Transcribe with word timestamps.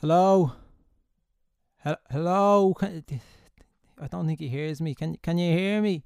Hello? 0.00 0.52
Hel- 1.76 2.00
Hello? 2.10 2.72
Can- 2.72 3.04
I 4.00 4.06
don't 4.06 4.26
think 4.26 4.40
he 4.40 4.48
hears 4.48 4.80
me. 4.80 4.94
Can 4.94 5.16
can 5.16 5.36
you 5.36 5.52
hear 5.52 5.82
me? 5.82 6.04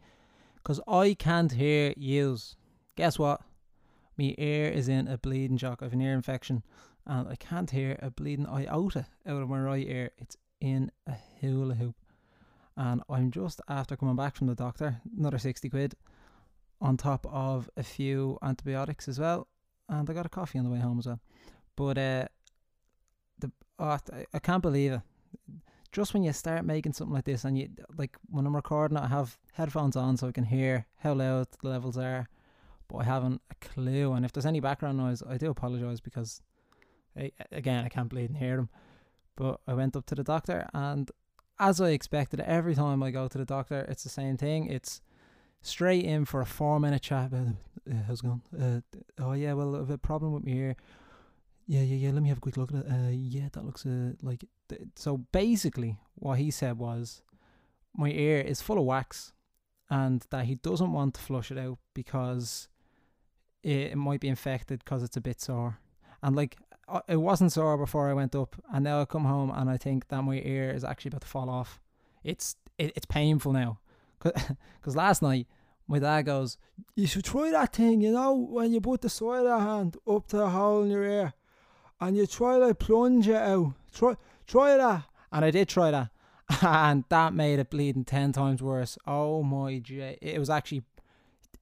Because 0.57 0.81
I 0.89 1.15
can't 1.15 1.53
hear 1.53 1.95
yous. 1.97 2.57
Guess 2.97 3.21
what? 3.21 3.43
Me 4.17 4.35
ear 4.37 4.69
is 4.69 4.89
in 4.89 5.07
a 5.07 5.17
bleeding 5.17 5.57
jock. 5.57 5.81
I've 5.81 5.93
an 5.93 6.01
ear 6.01 6.13
infection 6.13 6.65
and 7.07 7.29
I 7.29 7.37
can't 7.37 7.71
hear 7.71 7.97
a 8.03 8.11
bleeding 8.11 8.49
iota 8.49 9.07
out 9.29 9.43
of 9.43 9.49
my 9.49 9.61
right 9.61 9.87
ear. 9.87 10.11
It's 10.19 10.37
in 10.61 10.91
a 11.07 11.15
hula 11.41 11.77
hoop. 11.77 11.95
And 12.77 13.01
I'm 13.09 13.31
just 13.31 13.61
after 13.69 13.97
coming 13.97 14.17
back 14.17 14.35
from 14.35 14.49
the 14.49 14.57
doctor, 14.57 15.01
another 15.17 15.39
60 15.39 15.71
quid 15.71 15.95
on 16.81 16.97
top 16.97 17.25
of 17.31 17.71
a 17.77 17.85
few 17.85 18.39
antibiotics 18.43 19.07
as 19.07 19.21
well. 19.21 19.47
And 19.89 20.11
I 20.11 20.13
got 20.15 20.27
a 20.27 20.31
coffee 20.31 20.59
on 20.59 20.65
the 20.65 20.71
way 20.73 20.81
home 20.81 20.99
as 20.99 21.07
well. 21.07 21.21
But 21.77 21.97
uh, 21.97 22.27
the 23.39 23.51
oh, 23.79 23.99
I- 24.33 24.39
can't 24.39 24.63
believe 24.63 24.93
it. 24.93 25.01
Just 25.93 26.13
when 26.13 26.25
you 26.25 26.33
start 26.33 26.65
making 26.65 26.93
something 26.93 27.15
like 27.15 27.25
this, 27.25 27.45
and 27.45 27.57
you 27.57 27.69
like 27.97 28.17
when 28.29 28.47
I'm 28.47 28.57
recording, 28.57 28.97
I 28.97 29.07
have 29.07 29.39
headphones 29.53 29.97
on 29.97 30.17
so 30.17 30.29
I 30.29 30.33
can 30.33 30.45
hear 30.45 30.87
how 30.99 31.15
loud 31.15 31.49
the 31.63 31.69
levels 31.69 31.97
are, 31.97 32.29
but 32.89 32.99
I 32.99 33.05
haven't 33.05 33.41
a 33.51 33.55
clue. 33.55 34.13
And 34.13 34.25
if 34.25 34.33
there's 34.33 34.47
any 34.47 34.61
background 34.61 34.99
noise, 34.99 35.23
I 35.29 35.37
do 35.37 35.51
apologise 35.51 36.01
because, 36.01 36.43
I, 37.17 37.31
again, 37.53 37.85
I 37.85 37.89
can't 37.89 38.09
bleed 38.09 38.31
and 38.31 38.39
hear 38.39 38.57
them. 38.57 38.71
But 39.37 39.61
I 39.69 39.75
went 39.75 39.95
up 39.95 40.07
to 40.07 40.17
the 40.17 40.25
doctor, 40.25 40.69
and 40.75 41.11
as 41.59 41.81
I 41.81 41.91
expected, 41.91 42.41
every 42.41 42.75
time 42.75 43.03
I 43.03 43.13
go 43.13 43.29
to 43.29 43.39
the 43.39 43.45
doctor, 43.45 43.87
it's 43.89 44.03
the 44.03 44.09
same 44.09 44.37
thing. 44.37 44.67
It's 44.67 45.01
straight 45.63 46.05
in 46.05 46.25
for 46.25 46.41
a 46.41 46.47
four 46.47 46.81
minute 46.81 47.03
chat 47.03 47.27
about 47.27 47.55
uh, 47.91 47.95
how's 48.07 48.21
it 48.21 48.25
going. 48.25 48.43
Uh, 48.61 48.81
oh 49.19 49.33
yeah, 49.33 49.53
well, 49.53 49.77
I 49.77 49.79
have 49.79 49.91
a 49.91 49.99
problem 49.99 50.33
with 50.33 50.45
my 50.45 50.53
ear. 50.53 50.77
Yeah, 51.67 51.81
yeah, 51.81 51.97
yeah. 51.97 52.11
Let 52.11 52.23
me 52.23 52.29
have 52.29 52.39
a 52.39 52.43
quick 52.43 52.57
look 52.57 52.73
at 52.73 52.85
it. 52.85 52.87
Uh, 52.91 53.11
yeah, 53.11 53.49
that 53.53 53.65
looks 53.65 53.87
uh, 53.87 54.13
like. 54.23 54.45
Th- 54.69 54.83
so 54.97 55.19
basically, 55.33 55.99
what 56.15 56.39
he 56.39 56.51
said 56.51 56.79
was, 56.79 57.23
my 57.97 58.11
ear 58.11 58.41
is 58.41 58.61
full 58.61 58.79
of 58.79 58.85
wax, 58.85 59.33
and 59.89 60.25
that 60.31 60.45
he 60.45 60.57
doesn't 60.57 60.93
want 60.93 61.15
to 61.15 61.21
flush 61.21 61.51
it 61.51 61.59
out 61.59 61.79
because 61.95 62.69
it, 63.63 63.93
it 63.93 63.97
might 63.97 64.21
be 64.21 64.29
infected 64.29 64.81
because 64.85 65.03
it's 65.03 65.17
a 65.17 65.23
bit 65.23 65.41
sore. 65.41 65.79
And 66.23 66.37
like, 66.37 66.57
uh, 66.87 67.01
it 67.09 67.17
wasn't 67.17 67.53
sore 67.53 67.79
before 67.79 68.11
I 68.11 68.15
went 68.15 68.35
up, 68.35 68.57
and 68.73 68.85
now 68.85 69.01
I 69.01 69.07
come 69.07 69.25
home 69.25 69.51
and 69.55 69.71
I 69.71 69.79
think 69.79 70.09
that 70.09 70.23
my 70.23 70.41
ear 70.45 70.71
is 70.71 70.85
actually 70.85 71.11
about 71.11 71.23
to 71.23 71.29
fall 71.29 71.49
off. 71.49 71.81
It's 72.23 72.57
it, 72.79 72.93
it's 72.95 73.07
painful 73.07 73.53
now, 73.53 73.79
because 74.23 74.97
last 74.97 75.23
night 75.23 75.47
my 75.89 75.99
dad 75.99 76.23
goes, 76.23 76.59
"You 76.95 77.07
should 77.07 77.25
try 77.25 77.51
that 77.53 77.73
thing, 77.73 78.03
you 78.03 78.13
know, 78.13 78.35
when 78.35 78.73
you 78.73 78.83
put 78.83 79.01
the 79.01 79.09
the 79.09 79.59
hand 79.59 79.97
up 80.07 80.27
to 80.29 80.37
the 80.37 80.51
hole 80.51 80.83
in 80.83 80.91
your 80.91 81.05
ear." 81.05 81.33
And 82.07 82.17
you 82.17 82.27
try 82.27 82.59
to 82.59 82.75
plunge 82.75 83.29
it 83.29 83.37
out. 83.37 83.73
Try 83.95 84.17
try 84.47 84.77
that. 84.77 85.05
And 85.33 85.45
I 85.45 85.51
did 85.51 85.69
try 85.69 85.91
that. 85.91 86.11
And 86.63 87.05
that 87.09 87.33
made 87.33 87.59
it 87.59 87.71
bleeding 87.71 88.05
ten 88.05 88.33
times 88.33 88.63
worse. 88.63 88.99
Oh 89.07 89.43
my 89.43 89.79
j 89.79 90.19
it 90.21 90.39
was 90.39 90.51
actually 90.51 90.83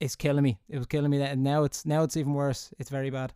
it's 0.01 0.17
killing 0.17 0.43
me. 0.43 0.59
It 0.69 0.79
was 0.79 0.87
killing 0.87 1.11
me 1.11 1.23
and 1.23 1.45
now 1.45 1.65
it's 1.65 1.87
now 1.87 2.03
it's 2.03 2.17
even 2.17 2.35
worse. 2.35 2.73
It's 2.79 2.91
very 2.91 3.11
bad. 3.11 3.33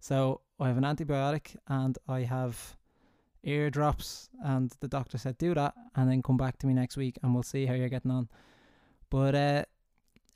So 0.00 0.40
I 0.58 0.68
have 0.68 0.76
an 0.78 0.84
antibiotic 0.84 1.56
and 1.68 1.96
I 2.08 2.20
have 2.22 2.76
ear 3.44 3.70
drops 3.70 4.28
and 4.44 4.72
the 4.80 4.88
doctor 4.88 5.16
said 5.16 5.38
do 5.38 5.54
that 5.54 5.74
and 5.94 6.10
then 6.10 6.22
come 6.22 6.36
back 6.36 6.58
to 6.58 6.66
me 6.66 6.74
next 6.74 6.96
week 6.96 7.18
and 7.22 7.32
we'll 7.32 7.44
see 7.44 7.66
how 7.66 7.74
you're 7.74 7.88
getting 7.88 8.10
on. 8.10 8.28
But 9.10 9.34
uh 9.34 9.64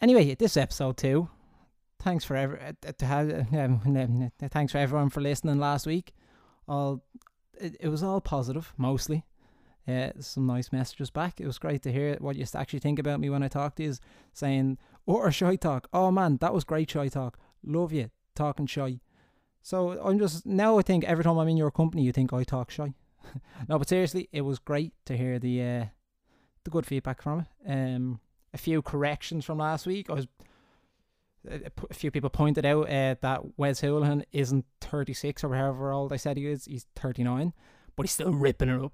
anyway, 0.01 0.35
this 0.37 0.57
episode 0.57 0.97
two 0.97 1.29
thanks 2.03 2.25
for 2.25 2.37
every 2.37 2.59
uh, 2.61 2.93
to 2.99 3.07
have 3.07 3.31
um, 3.55 4.31
thanks 4.51 4.73
for 4.73 4.79
everyone 4.79 5.11
for 5.11 5.21
listening 5.21 5.59
last 5.59 5.87
week. 5.87 6.13
All 6.69 7.03
it, 7.59 7.77
it 7.81 7.89
was 7.89 8.03
all 8.03 8.21
positive 8.21 8.73
mostly. 8.77 9.25
Uh, 9.89 10.11
some 10.21 10.47
nice 10.47 10.71
messages 10.71 11.11
back. 11.11 11.41
It 11.41 11.47
was 11.47 11.59
great 11.59 11.83
to 11.83 11.93
hear 11.93 12.17
what 12.21 12.37
you 12.37 12.45
actually 12.55 12.79
think 12.79 13.01
about 13.01 13.19
me 13.19 13.31
when 13.31 13.43
I 13.43 13.49
talk 13.49 13.75
to 13.77 13.83
you. 13.83 13.95
Saying 14.33 14.79
or 15.07 15.31
shy 15.33 15.57
talk. 15.57 15.89
Oh 15.93 16.11
man, 16.11 16.39
that 16.41 16.55
was 16.55 16.65
great 16.65 16.91
shy 16.91 17.09
talk. 17.09 17.39
Love 17.65 17.93
you 17.93 18.11
talking 18.35 18.67
shy. 18.67 19.01
So 19.63 20.01
I'm 20.03 20.19
just 20.19 20.47
now. 20.47 20.79
I 20.79 20.83
think 20.83 21.05
every 21.05 21.25
time 21.25 21.39
I'm 21.39 21.49
in 21.49 21.57
your 21.57 21.71
company, 21.71 22.03
you 22.03 22.13
think 22.13 22.33
I 22.33 22.45
talk 22.45 22.71
shy. 22.71 22.95
no, 23.69 23.79
but 23.79 23.89
seriously, 23.89 24.29
it 24.33 24.43
was 24.43 24.59
great 24.59 24.93
to 25.07 25.17
hear 25.17 25.39
the 25.39 25.63
uh, 25.63 25.85
the 26.65 26.71
good 26.71 26.87
feedback 26.87 27.23
from 27.23 27.41
it. 27.41 27.71
Um, 27.71 28.21
a 28.55 28.59
few 28.59 28.83
corrections 28.83 29.45
from 29.45 29.59
last 29.59 29.87
week. 29.87 30.11
I 30.11 30.15
was 30.15 30.27
a 31.49 31.71
p- 31.71 31.87
a 31.91 31.95
few 31.95 32.11
people 32.11 32.31
pointed 32.31 32.65
out 32.65 32.89
uh, 32.89 33.17
that 33.21 33.59
Wes 33.59 33.81
Hoolahan 33.81 34.25
isn't 34.33 34.65
36 34.81 35.45
or 35.45 35.55
however 35.55 35.93
old 35.93 36.13
I 36.13 36.17
said 36.17 36.37
he 36.37 36.47
is. 36.47 36.67
He's 36.67 36.87
39, 36.97 37.53
but 37.97 38.05
he's 38.05 38.13
still 38.13 38.33
ripping 38.33 38.69
it 38.69 38.83
up. 38.83 38.93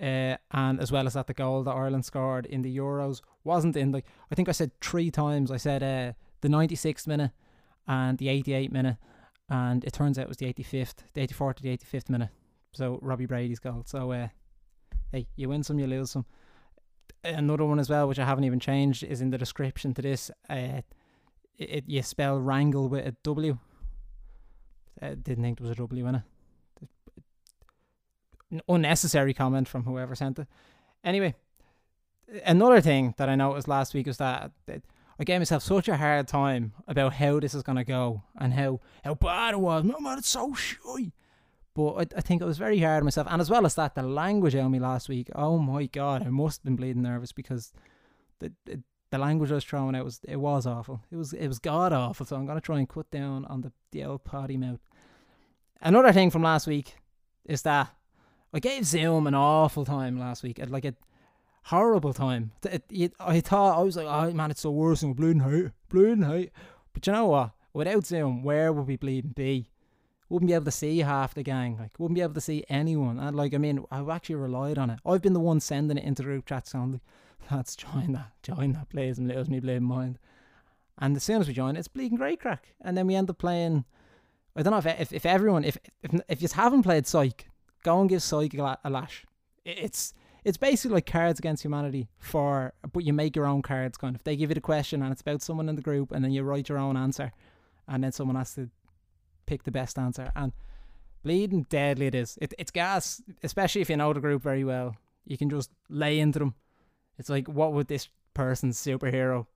Uh, 0.00 0.36
and 0.50 0.78
as 0.80 0.92
well 0.92 1.06
as 1.06 1.14
that, 1.14 1.26
the 1.26 1.34
goal 1.34 1.62
that 1.64 1.70
Ireland 1.70 2.04
scored 2.04 2.44
in 2.46 2.62
the 2.62 2.76
Euros 2.76 3.22
wasn't 3.44 3.76
in 3.76 3.92
the. 3.92 4.02
I 4.30 4.34
think 4.34 4.48
I 4.48 4.52
said 4.52 4.72
three 4.80 5.10
times. 5.10 5.50
I 5.50 5.56
said 5.56 5.82
uh, 5.82 6.12
the 6.42 6.48
96th 6.48 7.06
minute 7.06 7.30
and 7.86 8.18
the 8.18 8.26
88th 8.26 8.72
minute, 8.72 8.96
and 9.48 9.84
it 9.84 9.92
turns 9.92 10.18
out 10.18 10.24
it 10.24 10.28
was 10.28 10.36
the 10.36 10.52
85th, 10.52 10.96
the 11.14 11.26
84th 11.26 11.56
to 11.56 11.62
the 11.62 11.76
85th 11.76 12.10
minute. 12.10 12.28
So 12.72 12.98
Robbie 13.00 13.26
Brady's 13.26 13.58
goal. 13.58 13.84
So 13.86 14.12
uh, 14.12 14.28
hey, 15.12 15.28
you 15.36 15.48
win 15.48 15.62
some, 15.62 15.78
you 15.78 15.86
lose 15.86 16.10
some. 16.10 16.26
Another 17.24 17.64
one 17.64 17.78
as 17.78 17.88
well, 17.88 18.06
which 18.06 18.18
I 18.18 18.26
haven't 18.26 18.44
even 18.44 18.60
changed, 18.60 19.02
is 19.02 19.20
in 19.20 19.30
the 19.30 19.38
description 19.38 19.94
to 19.94 20.02
this. 20.02 20.30
Uh, 20.50 20.82
it, 21.58 21.70
it 21.70 21.84
you 21.86 22.02
spell 22.02 22.38
wrangle 22.38 22.88
with 22.88 23.06
a 23.06 23.12
W. 23.22 23.58
I 25.00 25.14
didn't 25.14 25.42
think 25.44 25.58
there 25.58 25.64
was 25.68 25.72
a 25.72 25.80
W 25.80 26.06
in 26.06 26.14
it. 26.16 26.22
An 28.50 28.60
unnecessary 28.68 29.34
comment 29.34 29.68
from 29.68 29.84
whoever 29.84 30.14
sent 30.14 30.38
it. 30.38 30.46
Anyway, 31.04 31.34
another 32.44 32.80
thing 32.80 33.14
that 33.18 33.28
I 33.28 33.34
noticed 33.34 33.68
last 33.68 33.94
week 33.94 34.06
was 34.06 34.18
that, 34.18 34.52
I 35.18 35.24
gave 35.24 35.40
myself 35.40 35.62
such 35.62 35.88
a 35.88 35.96
hard 35.96 36.28
time 36.28 36.72
about 36.86 37.14
how 37.14 37.40
this 37.40 37.54
is 37.54 37.62
gonna 37.62 37.84
go 37.84 38.22
and 38.38 38.52
how 38.52 38.80
how 39.02 39.14
bad 39.14 39.54
it 39.54 39.60
was. 39.60 39.84
No 39.84 39.98
man, 39.98 40.18
it's 40.18 40.28
so 40.28 40.52
shy. 40.54 41.12
But 41.74 41.92
I, 41.92 42.18
I 42.18 42.20
think 42.20 42.40
it 42.40 42.46
was 42.46 42.58
very 42.58 42.78
hard 42.80 43.00
on 43.00 43.04
myself, 43.04 43.26
and 43.30 43.40
as 43.40 43.50
well 43.50 43.66
as 43.66 43.74
that, 43.74 43.94
the 43.94 44.02
language 44.02 44.54
of 44.54 44.70
me 44.70 44.78
last 44.78 45.08
week. 45.08 45.30
Oh 45.34 45.58
my 45.58 45.86
god, 45.86 46.26
I 46.26 46.30
must 46.30 46.60
have 46.60 46.64
been 46.64 46.76
bleeding 46.76 47.02
nervous 47.02 47.32
because 47.32 47.72
the, 48.40 48.52
the 48.64 48.82
the 49.10 49.18
language 49.18 49.50
I 49.50 49.56
was 49.56 49.64
throwing 49.64 49.94
out 49.94 50.04
was 50.04 50.20
it 50.24 50.36
was 50.36 50.66
awful. 50.66 51.00
It 51.10 51.16
was 51.16 51.32
it 51.32 51.48
was 51.48 51.58
god 51.58 51.92
awful. 51.92 52.26
So 52.26 52.36
I'm 52.36 52.46
gonna 52.46 52.60
try 52.60 52.78
and 52.78 52.88
cut 52.88 53.10
down 53.10 53.44
on 53.46 53.60
the 53.62 53.72
the 53.92 54.04
old 54.04 54.24
potty 54.24 54.56
mouth. 54.56 54.80
Another 55.80 56.12
thing 56.12 56.30
from 56.30 56.42
last 56.42 56.66
week 56.66 56.96
is 57.44 57.62
that 57.62 57.88
I 58.52 58.60
gave 58.60 58.84
Zoom 58.84 59.26
an 59.26 59.34
awful 59.34 59.84
time 59.84 60.18
last 60.18 60.42
week. 60.42 60.60
Like 60.66 60.84
a 60.84 60.94
horrible 61.64 62.12
time. 62.12 62.52
It, 62.64 62.84
it, 62.90 63.12
I 63.20 63.40
thought 63.40 63.78
I 63.78 63.82
was 63.82 63.96
like, 63.96 64.06
oh 64.06 64.32
man, 64.32 64.50
it's 64.50 64.62
so 64.62 64.70
worse 64.70 65.00
than 65.00 65.12
bleeding 65.12 65.40
height, 65.40 65.72
bleeding 65.88 66.22
height. 66.22 66.52
But 66.92 67.06
you 67.06 67.12
know 67.12 67.26
what? 67.26 67.50
Without 67.74 68.06
Zoom, 68.06 68.42
where 68.42 68.72
would 68.72 68.86
we 68.86 68.96
bleeding 68.96 69.32
be? 69.32 69.70
Wouldn't 70.28 70.48
be 70.48 70.54
able 70.54 70.64
to 70.64 70.70
see 70.70 71.00
half 71.00 71.34
the 71.34 71.42
gang. 71.42 71.76
Like, 71.78 71.98
wouldn't 71.98 72.16
be 72.16 72.22
able 72.22 72.34
to 72.34 72.40
see 72.40 72.64
anyone. 72.68 73.18
And 73.18 73.36
like, 73.36 73.54
I 73.54 73.58
mean, 73.58 73.84
I've 73.90 74.08
actually 74.08 74.36
relied 74.36 74.78
on 74.78 74.90
it. 74.90 74.98
I've 75.04 75.22
been 75.22 75.34
the 75.34 75.40
one 75.40 75.60
sending 75.60 75.98
it 75.98 76.04
into 76.04 76.22
the 76.22 76.28
group 76.28 76.46
chat, 76.46 76.66
sounding 76.66 76.94
like, 76.94 77.02
lads, 77.50 77.76
join 77.76 78.12
that, 78.12 78.32
join 78.42 78.72
that, 78.72 78.88
please, 78.88 79.18
and 79.18 79.28
little 79.28 79.48
me 79.48 79.60
bleeding 79.60 79.84
mind. 79.84 80.18
And 80.98 81.16
as 81.16 81.24
soon 81.24 81.40
as 81.40 81.48
we 81.48 81.54
join, 81.54 81.76
it's 81.76 81.88
bleeding 81.88 82.16
great 82.16 82.40
crack. 82.40 82.74
And 82.80 82.96
then 82.96 83.06
we 83.06 83.14
end 83.14 83.30
up 83.30 83.38
playing. 83.38 83.84
I 84.54 84.62
don't 84.62 84.70
know 84.70 84.78
if 84.78 84.86
if, 84.86 85.12
if 85.12 85.26
everyone 85.26 85.64
if 85.64 85.76
if 86.02 86.20
if 86.28 86.42
you 86.42 86.48
haven't 86.54 86.82
played 86.82 87.06
Psych, 87.06 87.48
go 87.82 88.00
and 88.00 88.08
give 88.08 88.22
Psych 88.22 88.54
a, 88.54 88.78
a 88.82 88.90
lash. 88.90 89.24
It's 89.64 90.14
it's 90.44 90.56
basically 90.56 90.94
like 90.94 91.06
Cards 91.06 91.38
Against 91.38 91.64
Humanity 91.64 92.08
for, 92.18 92.72
but 92.92 93.04
you 93.04 93.12
make 93.12 93.34
your 93.34 93.46
own 93.46 93.62
cards. 93.62 93.98
Kind 93.98 94.14
of, 94.14 94.24
they 94.24 94.36
give 94.36 94.50
you 94.50 94.54
the 94.54 94.60
question 94.60 95.02
and 95.02 95.12
it's 95.12 95.20
about 95.20 95.42
someone 95.42 95.68
in 95.68 95.76
the 95.76 95.82
group, 95.82 96.12
and 96.12 96.24
then 96.24 96.32
you 96.32 96.44
write 96.44 96.68
your 96.68 96.78
own 96.78 96.96
answer, 96.96 97.32
and 97.88 98.02
then 98.02 98.12
someone 98.12 98.36
has 98.36 98.54
to 98.54 98.70
pick 99.44 99.64
the 99.64 99.70
best 99.70 99.98
answer. 99.98 100.32
And 100.34 100.52
bleeding 101.22 101.66
deadly 101.68 102.06
it 102.06 102.14
is. 102.14 102.38
It, 102.40 102.54
it's 102.58 102.70
gas, 102.70 103.20
especially 103.42 103.82
if 103.82 103.90
you 103.90 103.96
know 103.96 104.12
the 104.12 104.20
group 104.20 104.42
very 104.42 104.64
well. 104.64 104.96
You 105.26 105.36
can 105.36 105.50
just 105.50 105.70
lay 105.90 106.20
into 106.20 106.38
them. 106.38 106.54
It's 107.18 107.30
like, 107.30 107.48
what 107.48 107.72
would 107.72 107.88
this 107.88 108.08
person's 108.34 108.78
superhero? 108.78 109.46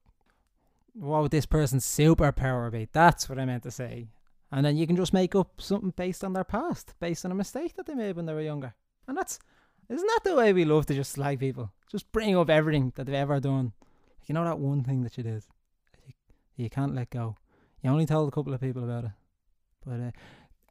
What 0.95 1.23
would 1.23 1.31
this 1.31 1.47
person's 1.47 1.87
superpower 1.87 2.71
be? 2.71 2.89
That's 2.93 3.29
what 3.29 3.39
I 3.39 3.45
meant 3.45 3.63
to 3.65 3.71
say. 3.71 4.09
And 4.53 4.67
then 4.67 4.77
you 4.77 4.87
can 4.87 4.97
just 4.97 5.13
make 5.13 5.35
up 5.35 5.61
something 5.61 5.93
based 5.97 6.25
on 6.25 6.33
their 6.33 6.45
past, 6.45 6.95
based 6.99 7.25
on 7.25 7.31
a 7.31 7.37
mistake 7.37 7.77
that 7.77 7.87
they 7.87 7.95
made 7.95 8.17
when 8.17 8.27
they 8.27 8.35
were 8.35 8.41
younger. 8.41 8.75
And 9.07 9.17
that's 9.17 9.39
isn't 9.91 10.07
that 10.07 10.21
the 10.23 10.37
way 10.37 10.53
we 10.53 10.65
love 10.65 10.87
to 10.87 10.95
just 10.95 11.13
slag 11.13 11.41
people? 11.41 11.73
Just 11.91 12.11
bring 12.13 12.37
up 12.37 12.49
everything 12.49 12.93
that 12.95 13.07
they've 13.07 13.15
ever 13.17 13.41
done. 13.41 13.73
You 14.27 14.35
know 14.35 14.45
that 14.45 14.61
one 14.61 14.85
thing 14.85 15.03
that 15.03 15.17
you 15.17 15.25
did, 15.25 15.43
you, 16.07 16.13
you 16.57 16.71
can't 16.71 16.95
let 16.95 17.11
go. 17.11 17.37
You 17.83 17.91
only 17.91 18.07
told 18.07 18.29
a 18.29 18.31
couple 18.31 18.55
of 18.55 18.61
people 18.61 18.85
about 18.85 19.05
it. 19.05 19.11
But 19.85 20.01
uh, 20.01 20.11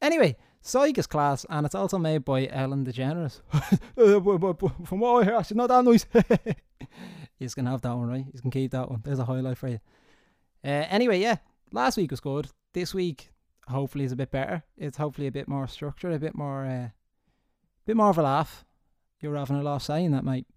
anyway, 0.01 0.37
Psych 0.61 0.97
is 0.97 1.07
class, 1.07 1.45
and 1.49 1.65
it's 1.65 1.75
also 1.75 1.97
made 1.97 2.23
by 2.23 2.47
Ellen 2.47 2.85
DeGeneres. 2.85 3.41
Uh, 3.97 4.85
From 4.85 4.99
what 5.01 5.21
I 5.21 5.25
hear, 5.25 5.43
she's 5.43 5.57
not 5.57 5.67
that 5.67 5.83
nice. 5.83 6.05
you 7.39 7.49
can 7.49 7.65
have 7.65 7.81
that 7.81 7.95
one, 7.95 8.07
right? 8.07 8.25
You 8.33 8.41
can 8.41 8.51
keep 8.51 8.71
that 8.71 8.89
one. 8.89 9.01
There's 9.03 9.19
a 9.19 9.25
highlight 9.25 9.57
for 9.57 9.67
you. 9.67 9.79
Uh, 10.63 10.85
anyway, 10.89 11.19
yeah, 11.19 11.37
last 11.71 11.97
week 11.97 12.11
was 12.11 12.19
good. 12.19 12.47
This 12.73 12.93
week, 12.93 13.31
hopefully, 13.67 14.05
is 14.05 14.11
a 14.11 14.17
bit 14.17 14.31
better. 14.31 14.63
It's 14.77 14.97
hopefully 14.97 15.27
a 15.27 15.31
bit 15.31 15.47
more 15.47 15.67
structured, 15.67 16.13
a 16.13 16.19
bit 16.19 16.35
more, 16.35 16.65
uh, 16.65 16.89
bit 17.85 17.97
more 17.97 18.09
of 18.09 18.17
a 18.17 18.23
laugh. 18.23 18.65
You're 19.21 19.35
having 19.35 19.57
a 19.57 19.63
laugh 19.63 19.83
saying 19.83 20.11
that, 20.11 20.23
mate. 20.23 20.47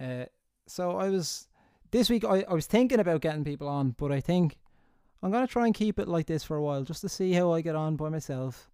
Uh, 0.00 0.26
so 0.66 0.98
I 0.98 1.08
was 1.08 1.48
this 1.90 2.10
week. 2.10 2.24
I, 2.24 2.44
I 2.48 2.54
was 2.54 2.66
thinking 2.66 3.00
about 3.00 3.20
getting 3.20 3.44
people 3.44 3.68
on, 3.68 3.94
but 3.98 4.12
I 4.12 4.20
think 4.20 4.58
I'm 5.22 5.30
gonna 5.30 5.46
try 5.46 5.66
and 5.66 5.74
keep 5.74 5.98
it 5.98 6.08
like 6.08 6.26
this 6.26 6.44
for 6.44 6.56
a 6.56 6.62
while, 6.62 6.82
just 6.82 7.00
to 7.00 7.08
see 7.08 7.32
how 7.32 7.52
I 7.52 7.60
get 7.60 7.74
on 7.74 7.96
by 7.96 8.08
myself, 8.08 8.70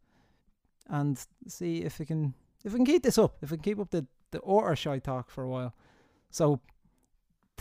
and 0.88 1.18
see 1.46 1.82
if 1.82 1.98
we 1.98 2.06
can 2.06 2.34
if 2.64 2.72
we 2.72 2.78
can 2.78 2.86
keep 2.86 3.02
this 3.02 3.18
up. 3.18 3.36
If 3.42 3.50
we 3.50 3.56
can 3.58 3.64
keep 3.64 3.78
up 3.78 3.90
the 3.90 4.06
the 4.32 4.38
order 4.40 4.74
shy 4.74 4.98
talk 4.98 5.30
for 5.30 5.44
a 5.44 5.48
while. 5.48 5.74
So 6.30 6.60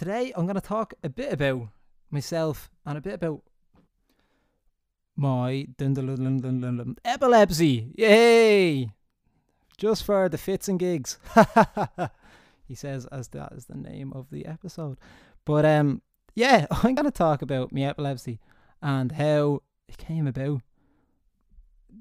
today 0.01 0.33
I'm 0.35 0.47
gonna 0.47 0.59
talk 0.59 0.95
a 1.03 1.09
bit 1.09 1.31
about 1.31 1.67
myself 2.09 2.71
and 2.87 2.97
a 2.97 3.01
bit 3.01 3.13
about 3.13 3.43
my 5.15 5.67
epilepsy. 7.05 7.93
Yay! 7.95 8.89
Just 9.77 10.03
for 10.03 10.27
the 10.27 10.39
fits 10.39 10.67
and 10.67 10.79
gigs. 10.79 11.19
he 12.67 12.73
says 12.73 13.05
as 13.11 13.27
that 13.27 13.51
is 13.51 13.65
the 13.65 13.77
name 13.77 14.11
of 14.13 14.31
the 14.31 14.47
episode. 14.47 14.97
But 15.45 15.65
um 15.65 16.01
yeah, 16.33 16.65
I'm 16.71 16.95
gonna 16.95 17.11
talk 17.11 17.43
about 17.43 17.71
my 17.71 17.81
epilepsy 17.81 18.39
and 18.81 19.11
how 19.11 19.61
it 19.87 19.99
came 19.99 20.25
about. 20.25 20.63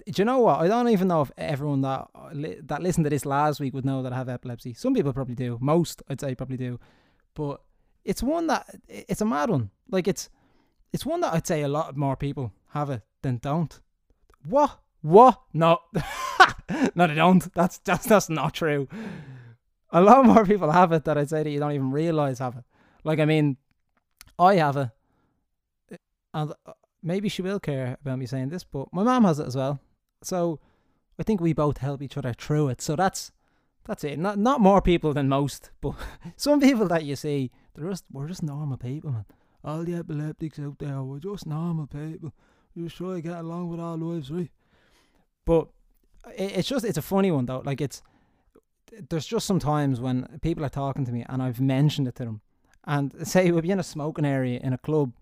Do 0.06 0.12
you 0.16 0.24
know 0.24 0.38
what? 0.38 0.60
I 0.60 0.68
don't 0.68 0.88
even 0.88 1.08
know 1.08 1.20
if 1.20 1.30
everyone 1.36 1.82
that 1.82 2.08
that 2.62 2.82
listened 2.82 3.04
to 3.04 3.10
this 3.10 3.26
last 3.26 3.60
week 3.60 3.74
would 3.74 3.84
know 3.84 4.02
that 4.02 4.14
I 4.14 4.16
have 4.16 4.30
epilepsy. 4.30 4.72
Some 4.72 4.94
people 4.94 5.12
probably 5.12 5.34
do. 5.34 5.58
Most, 5.60 6.02
I'd 6.08 6.22
say, 6.22 6.34
probably 6.34 6.56
do. 6.56 6.80
But 7.34 7.60
it's 8.04 8.22
one 8.22 8.46
that 8.48 8.66
it's 8.88 9.20
a 9.20 9.24
mad 9.24 9.50
one. 9.50 9.70
Like 9.90 10.08
it's 10.08 10.28
it's 10.92 11.06
one 11.06 11.20
that 11.20 11.32
I'd 11.34 11.46
say 11.46 11.62
a 11.62 11.68
lot 11.68 11.96
more 11.96 12.16
people 12.16 12.52
have 12.70 12.90
it 12.90 13.02
than 13.22 13.38
don't. 13.38 13.80
What? 14.48 14.78
What? 15.02 15.40
No, 15.52 15.78
no, 16.94 17.06
they 17.06 17.14
don't. 17.14 17.52
That's 17.54 17.78
that's 17.78 18.06
that's 18.06 18.28
not 18.28 18.54
true. 18.54 18.88
A 19.90 20.00
lot 20.00 20.24
more 20.24 20.44
people 20.44 20.70
have 20.70 20.92
it 20.92 21.04
that 21.04 21.18
I'd 21.18 21.30
say 21.30 21.42
that 21.42 21.50
you 21.50 21.58
don't 21.58 21.72
even 21.72 21.90
realize 21.90 22.38
have 22.38 22.56
it. 22.56 22.64
Like 23.04 23.18
I 23.18 23.24
mean, 23.24 23.56
I 24.38 24.56
have 24.56 24.76
it, 24.76 26.00
and 26.34 26.52
uh, 26.66 26.72
maybe 27.02 27.28
she 27.28 27.42
will 27.42 27.60
care 27.60 27.96
about 28.00 28.18
me 28.18 28.26
saying 28.26 28.50
this, 28.50 28.64
but 28.64 28.92
my 28.92 29.02
mom 29.02 29.24
has 29.24 29.38
it 29.38 29.46
as 29.46 29.56
well. 29.56 29.80
So 30.22 30.60
I 31.18 31.22
think 31.22 31.40
we 31.40 31.52
both 31.52 31.78
help 31.78 32.02
each 32.02 32.16
other 32.16 32.32
through 32.32 32.68
it. 32.68 32.80
So 32.80 32.96
that's 32.96 33.32
that's 33.90 34.04
it. 34.04 34.20
Not 34.20 34.38
not 34.38 34.60
more 34.60 34.80
people 34.80 35.12
than 35.12 35.28
most, 35.28 35.72
but 35.80 35.94
some 36.36 36.60
people 36.60 36.86
that 36.86 37.04
you 37.04 37.16
see, 37.16 37.50
they're 37.74 37.90
just 37.90 38.04
we're 38.12 38.28
just 38.28 38.44
normal 38.44 38.76
people, 38.76 39.10
man. 39.10 39.24
All 39.64 39.82
the 39.82 39.94
epileptics 39.94 40.60
out 40.60 40.78
there, 40.78 41.02
we're 41.02 41.18
just 41.18 41.44
normal 41.44 41.88
people. 41.88 42.32
We 42.76 42.84
just 42.84 42.98
to 42.98 43.20
get 43.20 43.38
along 43.38 43.68
with 43.68 43.80
our 43.80 43.96
lives, 43.96 44.30
right? 44.30 44.52
But 45.44 45.66
it, 46.38 46.58
it's 46.58 46.68
just 46.68 46.84
it's 46.84 46.98
a 46.98 47.02
funny 47.02 47.32
one 47.32 47.46
though. 47.46 47.62
Like 47.64 47.80
it's 47.80 48.00
there's 49.08 49.26
just 49.26 49.44
some 49.44 49.58
times 49.58 50.00
when 50.00 50.38
people 50.40 50.64
are 50.64 50.68
talking 50.68 51.04
to 51.06 51.10
me 51.10 51.24
and 51.28 51.42
I've 51.42 51.60
mentioned 51.60 52.06
it 52.06 52.14
to 52.16 52.26
them, 52.26 52.42
and 52.84 53.12
say 53.26 53.50
we'll 53.50 53.60
be 53.60 53.72
in 53.72 53.80
a 53.80 53.82
smoking 53.82 54.24
area 54.24 54.60
in 54.62 54.72
a 54.72 54.78
club, 54.78 55.12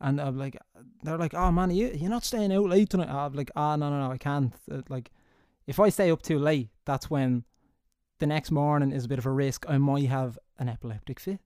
and 0.00 0.18
I'm 0.18 0.38
like, 0.38 0.56
they're 1.02 1.18
like, 1.18 1.34
oh 1.34 1.52
man, 1.52 1.70
you 1.70 1.90
you're 1.94 2.08
not 2.08 2.24
staying 2.24 2.50
out 2.50 2.70
late 2.70 2.88
tonight. 2.88 3.10
I'm 3.10 3.34
like, 3.34 3.50
ah, 3.56 3.74
oh, 3.74 3.76
no, 3.76 3.90
no, 3.90 4.06
no, 4.06 4.10
I 4.10 4.16
can't. 4.16 4.54
Like, 4.88 5.10
if 5.66 5.78
I 5.78 5.90
stay 5.90 6.10
up 6.10 6.22
too 6.22 6.38
late, 6.38 6.70
that's 6.86 7.10
when 7.10 7.44
the 8.20 8.26
next 8.26 8.50
morning 8.50 8.92
is 8.92 9.04
a 9.04 9.08
bit 9.08 9.18
of 9.18 9.26
a 9.26 9.30
risk. 9.30 9.66
I 9.68 9.78
might 9.78 10.08
have 10.08 10.38
an 10.58 10.68
epileptic 10.68 11.18
fit. 11.18 11.40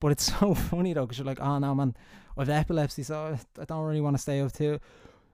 But 0.00 0.12
it's 0.12 0.32
so 0.40 0.54
funny 0.54 0.92
though, 0.92 1.02
because 1.02 1.18
you're 1.18 1.26
like, 1.26 1.40
oh 1.40 1.58
no, 1.58 1.74
man, 1.74 1.94
I 2.36 2.40
have 2.40 2.48
epilepsy, 2.50 3.02
so 3.02 3.36
I 3.60 3.64
don't 3.64 3.84
really 3.84 4.00
want 4.00 4.16
to 4.16 4.22
stay 4.22 4.40
up 4.40 4.52
too. 4.52 4.80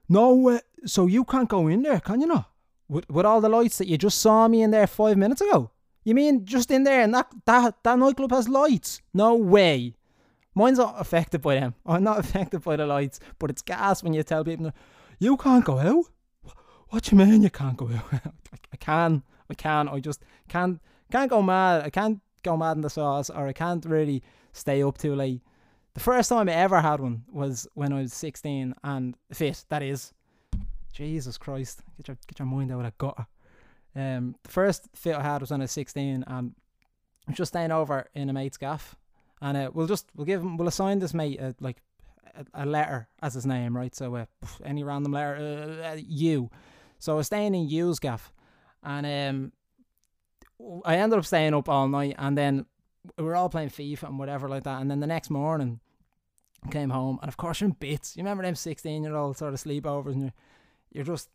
No 0.09 0.35
way. 0.35 0.59
So 0.85 1.07
you 1.07 1.23
can't 1.23 1.49
go 1.49 1.67
in 1.67 1.83
there, 1.83 1.99
can 1.99 2.21
you 2.21 2.27
not? 2.27 2.49
With, 2.89 3.09
with 3.09 3.25
all 3.25 3.39
the 3.39 3.49
lights 3.49 3.77
that 3.77 3.87
you 3.87 3.97
just 3.97 4.17
saw 4.17 4.47
me 4.47 4.61
in 4.61 4.71
there 4.71 4.87
five 4.87 5.17
minutes 5.17 5.41
ago. 5.41 5.71
You 6.03 6.15
mean 6.15 6.45
just 6.45 6.71
in 6.71 6.83
there 6.83 7.01
and 7.01 7.13
that, 7.13 7.27
that, 7.45 7.83
that 7.83 7.99
nightclub 7.99 8.31
has 8.31 8.49
lights? 8.49 9.01
No 9.13 9.35
way. 9.35 9.95
Mine's 10.55 10.79
not 10.79 10.95
affected 10.99 11.41
by 11.41 11.55
them. 11.55 11.75
I'm 11.85 12.03
not 12.03 12.19
affected 12.23 12.63
by 12.63 12.75
the 12.75 12.85
lights, 12.85 13.19
but 13.39 13.49
it's 13.49 13.61
gas 13.61 14.03
when 14.03 14.13
you 14.13 14.23
tell 14.23 14.43
people, 14.43 14.71
you 15.19 15.37
can't 15.37 15.63
go 15.63 15.79
out. 15.79 16.05
What 16.89 17.03
do 17.03 17.15
you 17.15 17.23
mean 17.23 17.43
you 17.43 17.49
can't 17.49 17.77
go 17.77 17.89
out? 17.89 18.33
I 18.73 18.77
can, 18.77 19.23
I 19.51 19.53
can't. 19.53 19.89
I 19.89 19.99
just 19.99 20.23
can't 20.47 20.79
can't 21.11 21.29
go 21.29 21.41
mad. 21.41 21.83
I 21.83 21.89
can't 21.89 22.21
go 22.41 22.57
mad 22.57 22.77
in 22.77 22.81
the 22.81 22.89
sauce, 22.89 23.29
or 23.29 23.47
I 23.47 23.53
can't 23.53 23.85
really 23.85 24.23
stay 24.53 24.81
up 24.81 24.97
too 24.97 25.13
late. 25.13 25.41
The 25.93 25.99
first 25.99 26.29
time 26.29 26.47
I 26.47 26.53
ever 26.53 26.79
had 26.79 27.01
one 27.01 27.25
was 27.29 27.67
when 27.73 27.91
I 27.91 28.01
was 28.01 28.13
16 28.13 28.73
and 28.83 29.15
fit, 29.33 29.65
that 29.69 29.83
is. 29.83 30.13
Jesus 30.93 31.37
Christ. 31.37 31.83
Get 31.97 32.07
your 32.07 32.17
get 32.27 32.39
your 32.39 32.45
mind 32.45 32.71
out 32.71 32.85
of 32.85 32.97
gutter. 32.97 33.27
Um, 33.95 34.35
the 34.43 34.49
first 34.49 34.87
fit 34.95 35.15
I 35.15 35.21
had 35.21 35.41
was 35.41 35.51
when 35.51 35.61
I 35.61 35.65
was 35.65 35.71
16 35.71 36.23
and 36.25 36.53
I 37.27 37.31
was 37.31 37.37
just 37.37 37.51
staying 37.51 37.71
over 37.71 38.07
in 38.13 38.29
a 38.29 38.33
mate's 38.33 38.57
gaff. 38.57 38.95
And 39.41 39.57
uh, 39.57 39.71
we'll 39.73 39.87
just, 39.87 40.07
we'll 40.15 40.25
give 40.25 40.41
him, 40.41 40.57
we'll 40.57 40.67
assign 40.67 40.99
this 40.99 41.13
mate 41.13 41.39
a, 41.41 41.55
like 41.59 41.77
a, 42.35 42.63
a 42.63 42.65
letter 42.65 43.07
as 43.21 43.33
his 43.33 43.45
name, 43.45 43.75
right? 43.75 43.93
So 43.93 44.15
uh, 44.15 44.25
any 44.63 44.83
random 44.83 45.11
letter, 45.11 45.81
uh, 45.83 45.93
uh, 45.93 45.97
U. 45.97 46.49
So 46.99 47.13
I 47.13 47.15
was 47.15 47.27
staying 47.27 47.55
in 47.55 47.67
U's 47.67 47.99
gaff. 47.99 48.31
And 48.83 49.05
um, 50.59 50.81
I 50.85 50.97
ended 50.97 51.19
up 51.19 51.25
staying 51.25 51.53
up 51.53 51.69
all 51.69 51.87
night 51.87 52.15
and 52.17 52.37
then 52.37 52.65
we 53.17 53.23
were 53.23 53.35
all 53.35 53.49
playing 53.49 53.69
FIFA 53.69 54.03
and 54.09 54.19
whatever 54.19 54.47
like 54.47 54.63
that. 54.63 54.81
And 54.81 54.89
then 54.89 54.99
the 54.99 55.07
next 55.07 55.29
morning, 55.29 55.79
came 56.69 56.91
home, 56.91 57.17
and 57.21 57.27
of 57.27 57.37
course 57.37 57.61
you're 57.61 57.69
in 57.69 57.75
bits. 57.79 58.15
You 58.15 58.21
remember 58.21 58.43
them 58.43 58.55
sixteen 58.55 59.03
year 59.03 59.15
old 59.15 59.37
sort 59.37 59.53
of 59.53 59.59
sleepovers, 59.59 60.13
and 60.13 60.21
you're 60.21 60.33
you're 60.91 61.03
just 61.03 61.29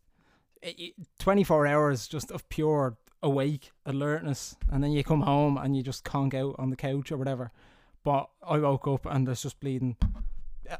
twenty 1.19 1.43
four 1.43 1.67
hours 1.67 2.07
just 2.07 2.31
of 2.31 2.47
pure 2.49 2.97
awake 3.21 3.71
alertness, 3.85 4.55
and 4.71 4.83
then 4.83 4.91
you 4.91 5.03
come 5.03 5.21
home 5.21 5.57
and 5.57 5.75
you 5.75 5.83
just 5.83 6.03
conk 6.03 6.33
out 6.33 6.55
on 6.57 6.69
the 6.69 6.75
couch 6.75 7.11
or 7.11 7.17
whatever. 7.17 7.51
But 8.03 8.29
I 8.41 8.57
woke 8.59 8.87
up 8.87 9.05
and 9.05 9.27
there's 9.27 9.41
just 9.41 9.59
bleeding 9.59 9.97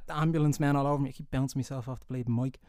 ambulance 0.09 0.59
men 0.59 0.75
all 0.75 0.87
over 0.87 1.01
me. 1.01 1.09
I 1.09 1.11
keep 1.11 1.29
bouncing 1.29 1.59
myself 1.59 1.89
off 1.89 1.99
the 1.99 2.05
bleeding 2.05 2.35
mic. 2.35 2.59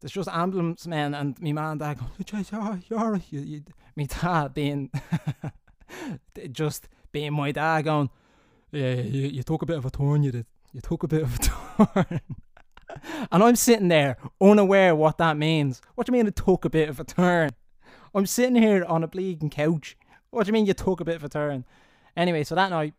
There's 0.00 0.12
just 0.20 0.28
ambulance 0.28 0.86
men 0.86 1.14
and 1.14 1.40
me 1.40 1.52
man 1.52 1.78
dad 1.78 1.98
going, 1.98 2.10
you're, 2.50 2.80
you're, 2.88 3.20
you, 3.30 3.40
you. 3.40 3.62
me 3.96 4.06
dad 4.06 4.54
being 4.54 4.90
just 6.52 6.88
being 7.12 7.32
my 7.32 7.52
dad 7.52 7.82
going, 7.82 8.10
yeah, 8.72 8.94
you, 8.94 9.28
you 9.28 9.42
took 9.42 9.62
a 9.62 9.66
bit 9.66 9.78
of 9.78 9.84
a 9.84 9.90
turn, 9.90 10.22
you 10.22 10.30
did. 10.30 10.46
You 10.72 10.80
took 10.80 11.02
a 11.02 11.08
bit 11.08 11.22
of 11.22 11.34
a 11.34 11.38
turn. 11.38 12.20
and 13.32 13.42
I'm 13.42 13.56
sitting 13.56 13.88
there 13.88 14.16
unaware 14.40 14.94
what 14.94 15.18
that 15.18 15.36
means. 15.36 15.80
What 15.94 16.06
do 16.06 16.12
you 16.12 16.18
mean 16.18 16.28
it 16.28 16.36
took 16.36 16.64
a 16.64 16.70
bit 16.70 16.88
of 16.88 17.00
a 17.00 17.04
turn? 17.04 17.50
I'm 18.14 18.26
sitting 18.26 18.56
here 18.56 18.84
on 18.84 19.02
a 19.02 19.08
bleeding 19.08 19.50
couch. 19.50 19.96
What 20.30 20.44
do 20.44 20.48
you 20.48 20.52
mean 20.52 20.66
you 20.66 20.74
took 20.74 21.00
a 21.00 21.04
bit 21.04 21.16
of 21.16 21.24
a 21.24 21.28
turn? 21.28 21.64
Anyway, 22.16 22.44
so 22.44 22.54
that 22.54 22.70
night, 22.70 22.94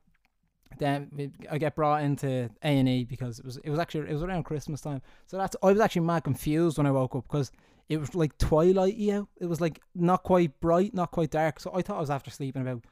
then 0.77 1.33
I 1.49 1.57
get 1.57 1.75
brought 1.75 2.03
into 2.03 2.49
A 2.63 2.67
and 2.67 2.89
E 2.89 3.03
because 3.03 3.39
it 3.39 3.45
was 3.45 3.57
it 3.57 3.69
was 3.69 3.79
actually 3.79 4.09
it 4.09 4.13
was 4.13 4.23
around 4.23 4.43
Christmas 4.43 4.81
time. 4.81 5.01
So 5.27 5.37
that's 5.37 5.55
I 5.61 5.71
was 5.71 5.79
actually 5.79 6.03
mad 6.03 6.23
confused 6.23 6.77
when 6.77 6.87
I 6.87 6.91
woke 6.91 7.15
up 7.15 7.25
because 7.27 7.51
it 7.89 7.97
was 7.97 8.15
like 8.15 8.37
twilight 8.37 8.95
out. 9.09 9.27
It 9.39 9.47
was 9.47 9.59
like 9.61 9.81
not 9.93 10.23
quite 10.23 10.59
bright, 10.59 10.93
not 10.93 11.11
quite 11.11 11.31
dark. 11.31 11.59
So 11.59 11.71
I 11.73 11.81
thought 11.81 11.97
I 11.97 12.01
was 12.01 12.09
after 12.09 12.31
sleeping 12.31 12.61
about 12.61 12.83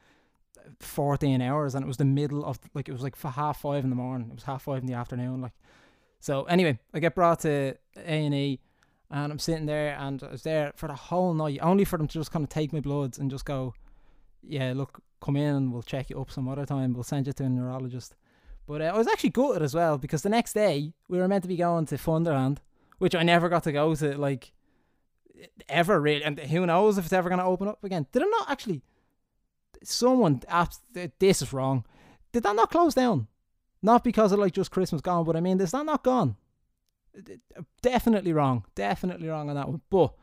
14 0.79 1.41
hours 1.41 1.75
and 1.75 1.83
it 1.83 1.87
was 1.87 1.97
the 1.97 2.05
middle 2.05 2.45
of 2.45 2.59
like 2.73 2.89
it 2.89 2.91
was 2.91 3.01
like 3.01 3.15
for 3.15 3.29
half 3.29 3.61
five 3.61 3.83
in 3.83 3.89
the 3.89 3.95
morning 3.95 4.29
it 4.29 4.35
was 4.35 4.43
half 4.43 4.63
five 4.63 4.81
in 4.81 4.85
the 4.85 4.93
afternoon 4.93 5.41
like 5.41 5.53
so 6.19 6.43
anyway 6.43 6.77
i 6.93 6.99
get 6.99 7.15
brought 7.15 7.39
to 7.39 7.75
a&e 7.97 8.59
and 9.11 9.31
i'm 9.31 9.39
sitting 9.39 9.65
there 9.65 9.95
and 9.99 10.23
i 10.23 10.31
was 10.31 10.43
there 10.43 10.71
for 10.75 10.87
the 10.87 10.93
whole 10.93 11.33
night 11.33 11.59
only 11.61 11.83
for 11.83 11.97
them 11.97 12.07
to 12.07 12.13
just 12.13 12.31
kind 12.31 12.43
of 12.43 12.49
take 12.49 12.71
my 12.71 12.79
bloods 12.79 13.17
and 13.17 13.31
just 13.31 13.45
go 13.45 13.73
yeah 14.43 14.73
look 14.75 15.01
come 15.21 15.35
in 15.35 15.55
and 15.55 15.73
we'll 15.73 15.81
check 15.81 16.09
you 16.09 16.19
up 16.19 16.31
some 16.31 16.47
other 16.47 16.65
time 16.65 16.93
we'll 16.93 17.03
send 17.03 17.27
you 17.27 17.33
to 17.33 17.43
a 17.43 17.49
neurologist 17.49 18.15
but 18.65 18.81
uh, 18.81 18.85
i 18.85 18.97
was 18.97 19.07
actually 19.07 19.29
gutted 19.29 19.61
as 19.61 19.73
well 19.73 19.97
because 19.97 20.21
the 20.21 20.29
next 20.29 20.53
day 20.53 20.93
we 21.07 21.17
were 21.17 21.27
meant 21.27 21.43
to 21.43 21.47
be 21.47 21.57
going 21.57 21.85
to 21.85 21.95
Funderland 21.95 22.57
which 22.97 23.15
i 23.15 23.23
never 23.23 23.49
got 23.49 23.63
to 23.63 23.71
go 23.71 23.95
to 23.95 24.17
like 24.17 24.53
ever 25.67 25.99
really 26.01 26.23
and 26.23 26.39
who 26.39 26.65
knows 26.65 26.97
if 26.97 27.05
it's 27.05 27.13
ever 27.13 27.29
going 27.29 27.39
to 27.39 27.45
open 27.45 27.67
up 27.67 27.83
again 27.83 28.05
did 28.11 28.21
it 28.21 28.29
not 28.29 28.49
actually 28.49 28.81
someone 29.83 30.41
this 31.19 31.41
is 31.41 31.53
wrong. 31.53 31.85
Did 32.31 32.43
that 32.43 32.55
not 32.55 32.71
close 32.71 32.93
down? 32.93 33.27
Not 33.81 34.03
because 34.03 34.31
of 34.31 34.39
like 34.39 34.53
just 34.53 34.71
Christmas 34.71 35.01
gone, 35.01 35.25
but 35.25 35.35
I 35.35 35.41
mean, 35.41 35.59
is 35.61 35.71
that 35.71 35.85
not 35.85 36.03
gone? 36.03 36.35
Definitely 37.81 38.33
wrong. 38.33 38.65
Definitely 38.75 39.27
wrong 39.29 39.49
on 39.49 39.55
that 39.55 39.67
one. 39.67 39.81
But 39.89 40.13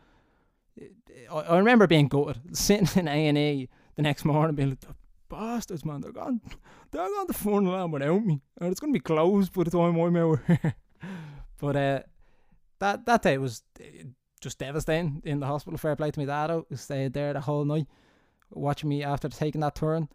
I, 1.32 1.56
remember 1.56 1.86
being 1.86 2.08
gutted, 2.08 2.56
sitting 2.56 2.88
in 3.00 3.08
A 3.08 3.28
and 3.28 3.38
E 3.38 3.68
the 3.96 4.02
next 4.02 4.24
morning, 4.24 4.54
being 4.54 4.70
like, 4.70 4.80
the 4.80 4.94
bastards, 5.28 5.84
man, 5.84 6.00
they're 6.00 6.12
gone, 6.12 6.40
they're 6.90 7.08
gone 7.08 7.26
to 7.26 7.32
Funderland 7.32 7.90
without 7.90 8.24
me, 8.24 8.40
and 8.60 8.70
it's 8.70 8.80
gonna 8.80 8.92
be 8.92 9.00
closed 9.00 9.52
by 9.52 9.64
the 9.64 9.70
time 9.70 9.98
I'm 9.98 10.16
out 10.16 10.38
but 11.58 11.76
uh, 11.76 12.00
that 12.78 13.06
that 13.06 13.22
day 13.22 13.38
was 13.38 13.62
uh, 13.80 14.04
just 14.40 14.58
devastating 14.58 15.22
in 15.24 15.40
the 15.40 15.46
hospital. 15.46 15.78
Fair 15.78 15.96
play 15.96 16.10
to 16.10 16.20
my 16.20 16.26
dad, 16.26 16.50
who 16.50 16.76
stayed 16.76 17.12
there 17.12 17.32
the 17.32 17.40
whole 17.40 17.64
night 17.64 17.86
watching 18.50 18.88
me 18.88 19.02
after 19.02 19.28
taking 19.28 19.60
that 19.62 19.74
turn. 19.74 20.08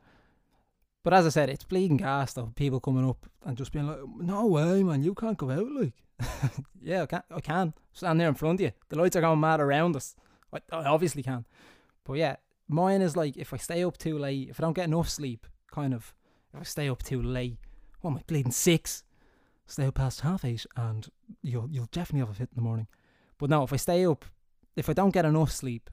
But 1.03 1.13
as 1.13 1.25
I 1.25 1.29
said, 1.29 1.49
it's 1.49 1.63
bleeding 1.63 1.97
gas 1.97 2.33
though. 2.33 2.53
People 2.55 2.79
coming 2.79 3.09
up 3.09 3.25
and 3.45 3.57
just 3.57 3.71
being 3.71 3.87
like, 3.87 3.99
"No 4.19 4.45
way, 4.45 4.83
man, 4.83 5.03
you 5.03 5.15
can't 5.15 5.37
go 5.37 5.49
out." 5.49 5.71
Like, 5.71 5.93
yeah, 6.81 7.03
I 7.03 7.05
can. 7.07 7.23
I 7.31 7.39
can 7.41 7.73
stand 7.93 8.19
there 8.19 8.29
in 8.29 8.35
front 8.35 8.59
of 8.59 8.65
you. 8.65 8.71
The 8.89 8.97
lights 8.97 9.15
are 9.15 9.21
going 9.21 9.39
mad 9.39 9.59
around 9.59 9.95
us. 9.95 10.15
I, 10.53 10.59
I 10.71 10.85
obviously 10.85 11.23
can. 11.23 11.45
But 12.03 12.13
yeah, 12.13 12.35
mine 12.71 13.01
is 13.01 13.15
like 13.15 13.37
if 13.37 13.53
I 13.53 13.57
stay 13.57 13.83
up 13.83 13.97
too 13.97 14.17
late, 14.17 14.49
if 14.49 14.59
I 14.59 14.63
don't 14.63 14.73
get 14.73 14.85
enough 14.85 15.09
sleep, 15.09 15.45
kind 15.71 15.93
of. 15.93 16.13
If 16.53 16.59
I 16.59 16.63
stay 16.63 16.89
up 16.89 17.01
too 17.01 17.21
late, 17.21 17.59
what 18.01 18.11
am 18.11 18.17
I 18.17 18.21
bleeding 18.27 18.51
six? 18.51 19.03
Stay 19.67 19.85
up 19.85 19.95
past 19.95 20.19
half 20.19 20.43
eight, 20.43 20.65
and 20.75 21.07
you'll 21.41 21.69
you'll 21.69 21.87
definitely 21.91 22.19
have 22.19 22.29
a 22.29 22.33
fit 22.33 22.49
in 22.51 22.55
the 22.55 22.61
morning. 22.61 22.87
But 23.37 23.49
now, 23.49 23.63
if 23.63 23.71
I 23.71 23.77
stay 23.77 24.05
up, 24.05 24.25
if 24.75 24.89
I 24.89 24.93
don't 24.93 25.13
get 25.13 25.23
enough 25.23 25.51
sleep, 25.51 25.89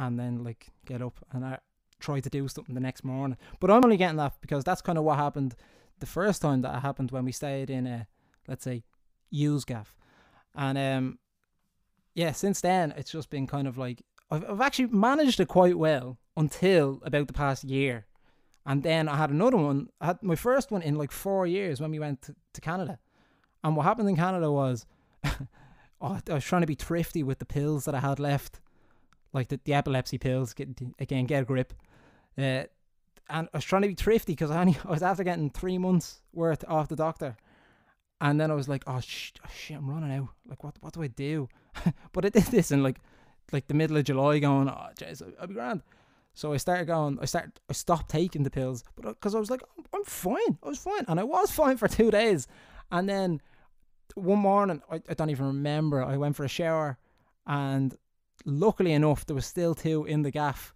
and 0.00 0.18
then 0.18 0.42
like 0.42 0.68
get 0.86 1.02
up 1.02 1.24
and 1.32 1.44
I 1.44 1.58
try 2.00 2.20
to 2.20 2.30
do 2.30 2.48
something 2.48 2.74
the 2.74 2.80
next 2.80 3.04
morning. 3.04 3.36
But 3.60 3.70
I'm 3.70 3.84
only 3.84 3.98
getting 3.98 4.16
that 4.16 4.40
because 4.40 4.64
that's 4.64 4.80
kind 4.80 4.98
of 4.98 5.04
what 5.04 5.18
happened 5.18 5.54
the 5.98 6.06
first 6.06 6.40
time 6.40 6.62
that 6.62 6.80
happened 6.80 7.10
when 7.10 7.24
we 7.26 7.32
stayed 7.32 7.68
in 7.68 7.86
a 7.86 8.06
let's 8.48 8.64
say 8.64 8.82
use 9.30 9.64
gaff. 9.64 9.94
And 10.54 10.78
um 10.78 11.18
yeah, 12.14 12.32
since 12.32 12.60
then 12.62 12.92
it's 12.96 13.12
just 13.12 13.30
been 13.30 13.46
kind 13.46 13.68
of 13.68 13.76
like 13.76 14.02
I've 14.30 14.48
I've 14.48 14.60
actually 14.60 14.86
managed 14.86 15.40
it 15.40 15.48
quite 15.48 15.78
well 15.78 16.18
until 16.36 17.00
about 17.04 17.26
the 17.26 17.32
past 17.32 17.64
year. 17.64 18.06
And 18.66 18.82
then 18.82 19.08
I 19.08 19.16
had 19.16 19.30
another 19.30 19.56
one. 19.56 19.88
I 20.00 20.06
had 20.06 20.22
my 20.22 20.36
first 20.36 20.70
one 20.70 20.82
in 20.82 20.96
like 20.96 21.10
four 21.10 21.46
years 21.46 21.80
when 21.80 21.90
we 21.90 21.98
went 21.98 22.22
to, 22.22 22.36
to 22.54 22.60
Canada. 22.60 22.98
And 23.64 23.74
what 23.74 23.84
happened 23.84 24.08
in 24.08 24.16
Canada 24.16 24.50
was 24.52 24.86
oh, 25.24 26.20
I 26.28 26.34
was 26.34 26.44
trying 26.44 26.62
to 26.62 26.66
be 26.66 26.74
thrifty 26.74 27.22
with 27.22 27.38
the 27.38 27.46
pills 27.46 27.84
that 27.84 27.94
I 27.94 28.00
had 28.00 28.18
left. 28.18 28.60
Like 29.32 29.48
the, 29.48 29.60
the 29.64 29.74
epilepsy 29.74 30.18
pills, 30.18 30.54
get, 30.54 30.68
again, 30.98 31.24
get 31.24 31.42
a 31.42 31.46
grip. 31.46 31.72
Uh, 32.36 32.64
and 33.28 33.48
I 33.52 33.56
was 33.56 33.64
trying 33.64 33.82
to 33.82 33.88
be 33.88 33.94
thrifty 33.94 34.32
because 34.32 34.50
I 34.50 34.62
I 34.84 34.90
was 34.90 35.02
after 35.02 35.24
getting 35.24 35.50
three 35.50 35.78
months 35.78 36.22
worth 36.32 36.64
off 36.68 36.88
the 36.88 36.96
doctor, 36.96 37.36
and 38.20 38.40
then 38.40 38.50
I 38.50 38.54
was 38.54 38.68
like, 38.68 38.82
oh, 38.86 39.00
sh- 39.00 39.32
oh 39.44 39.50
shit, 39.54 39.76
I'm 39.76 39.88
running 39.88 40.12
out. 40.12 40.28
Like, 40.46 40.64
what 40.64 40.76
what 40.80 40.92
do 40.92 41.02
I 41.02 41.06
do? 41.06 41.48
but 42.12 42.24
I 42.24 42.28
did 42.28 42.44
this 42.44 42.70
in 42.70 42.82
like 42.82 42.98
like 43.52 43.68
the 43.68 43.74
middle 43.74 43.96
of 43.96 44.04
July, 44.04 44.38
going, 44.38 44.68
oh, 44.68 44.88
jeez, 44.96 45.22
I'll 45.40 45.46
be 45.46 45.54
grand. 45.54 45.82
So 46.34 46.52
I 46.52 46.58
started 46.58 46.86
going. 46.86 47.18
I 47.20 47.24
started. 47.24 47.52
I 47.68 47.72
stopped 47.72 48.08
taking 48.08 48.44
the 48.44 48.50
pills, 48.50 48.84
but 48.96 49.08
because 49.08 49.34
uh, 49.34 49.38
I 49.38 49.40
was 49.40 49.50
like, 49.50 49.62
I'm, 49.76 49.84
I'm 49.94 50.04
fine. 50.04 50.58
I 50.62 50.68
was 50.68 50.78
fine, 50.78 51.04
and 51.08 51.18
I 51.18 51.24
was 51.24 51.50
fine 51.50 51.76
for 51.76 51.88
two 51.88 52.10
days. 52.10 52.46
And 52.90 53.08
then 53.08 53.40
one 54.14 54.38
morning, 54.38 54.82
I, 54.90 55.02
I 55.08 55.14
don't 55.14 55.30
even 55.30 55.46
remember. 55.46 56.02
I 56.02 56.16
went 56.16 56.36
for 56.36 56.44
a 56.44 56.48
shower, 56.48 56.98
and 57.46 57.96
luckily 58.44 58.92
enough, 58.92 59.26
there 59.26 59.34
was 59.34 59.46
still 59.46 59.74
two 59.74 60.04
in 60.04 60.22
the 60.22 60.30
gaff, 60.30 60.72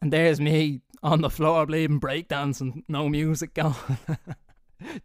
and 0.00 0.12
there's 0.12 0.40
me 0.40 0.80
on 1.02 1.22
the 1.22 1.30
floor 1.30 1.66
bleeding, 1.66 2.00
breakdancing, 2.00 2.82
no 2.88 3.08
music 3.08 3.54
going. 3.54 3.74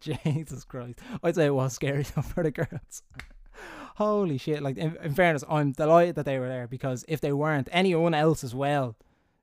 Jesus 0.00 0.64
Christ. 0.64 1.00
I'd 1.22 1.34
say 1.34 1.46
it 1.46 1.54
was 1.54 1.74
scary 1.74 2.04
for 2.04 2.42
the 2.42 2.52
girls. 2.52 3.02
Holy 3.94 4.38
shit. 4.38 4.62
Like, 4.62 4.76
in, 4.76 4.96
in, 5.02 5.14
fairness, 5.14 5.44
I'm 5.48 5.72
delighted 5.72 6.16
that 6.16 6.24
they 6.24 6.38
were 6.38 6.48
there 6.48 6.66
because 6.66 7.04
if 7.08 7.20
they 7.20 7.32
weren't, 7.32 7.68
anyone 7.70 8.14
else 8.14 8.42
as 8.42 8.54
well, 8.54 8.96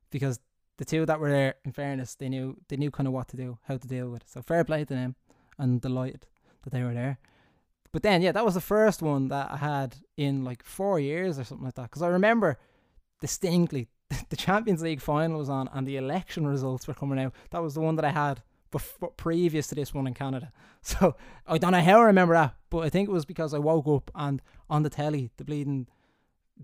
because 0.10 0.40
the 0.78 0.86
two 0.86 1.06
that 1.06 1.20
were 1.20 1.30
there, 1.30 1.56
in 1.64 1.72
fairness, 1.72 2.16
they 2.16 2.28
knew 2.28 2.58
they 2.68 2.76
knew 2.76 2.92
kind 2.92 3.08
of 3.08 3.14
what 3.14 3.30
to 3.30 3.38
do, 3.38 3.58
how 3.68 3.78
to 3.78 3.88
deal 3.88 4.10
with 4.10 4.24
it. 4.24 4.30
So 4.30 4.42
fair 4.42 4.64
play 4.64 4.84
to 4.84 4.94
them 4.94 5.16
and 5.58 5.80
delighted 5.80 6.26
that 6.64 6.72
they 6.72 6.84
were 6.84 6.94
there. 6.94 7.20
But 7.94 8.04
then, 8.04 8.22
yeah, 8.22 8.32
that 8.32 8.46
was 8.46 8.54
the 8.54 8.62
first 8.62 9.02
one 9.02 9.28
that 9.30 9.52
I 9.52 9.58
had 9.58 9.96
in 10.18 10.44
like 10.44 10.64
four 10.64 11.00
years 11.00 11.38
or 11.38 11.44
something 11.44 11.66
like 11.66 11.76
that. 11.76 11.84
Because 11.84 12.02
I 12.02 12.08
remember 12.08 12.58
distinctly 13.20 13.88
the 14.30 14.36
Champions 14.36 14.82
League 14.82 15.02
final 15.02 15.40
was 15.40 15.50
on 15.50 15.70
and 15.74 15.88
the 15.88 15.98
election 15.98 16.48
results 16.48 16.88
were 16.88 16.94
coming 16.94 17.20
out. 17.20 17.34
That 17.52 17.62
was 17.62 17.74
the 17.74 17.82
one 17.82 17.96
that 17.96 18.06
I 18.06 18.12
had 18.12 18.42
before, 18.72 19.12
previous 19.12 19.68
to 19.68 19.76
this 19.76 19.94
one 19.94 20.08
in 20.08 20.14
Canada. 20.14 20.52
So 20.84 21.16
I 21.46 21.60
don't 21.60 21.74
know 21.74 21.82
how 21.82 22.00
I 22.00 22.06
remember 22.06 22.34
that, 22.34 22.56
but 22.72 22.80
I 22.80 22.90
think 22.90 23.08
it 23.08 23.12
was 23.12 23.24
because 23.24 23.54
I 23.54 23.60
woke 23.60 23.88
up 23.88 24.10
and 24.16 24.42
on 24.68 24.82
the 24.82 24.90
telly, 24.90 25.30
the 25.38 25.44
bleeding, 25.44 25.86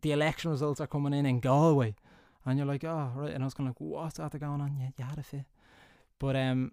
the 0.02 0.12
election 0.12 0.50
results 0.50 0.82
are 0.82 0.88
coming 0.88 1.14
in 1.14 1.28
in 1.28 1.40
Galway. 1.40 1.96
And 2.44 2.58
you're 2.58 2.66
like, 2.66 2.84
oh, 2.84 3.12
right. 3.14 3.32
And 3.32 3.44
I 3.44 3.46
was 3.46 3.54
kind 3.54 3.70
of 3.70 3.76
like, 3.80 3.92
what's 3.92 4.18
that 4.18 4.32
going 4.40 4.60
on? 4.60 4.76
Yeah, 4.80 4.90
you 4.98 5.06
had 5.06 5.20
a 5.20 5.22
fit. 5.22 5.46
But, 6.18 6.36
um, 6.36 6.72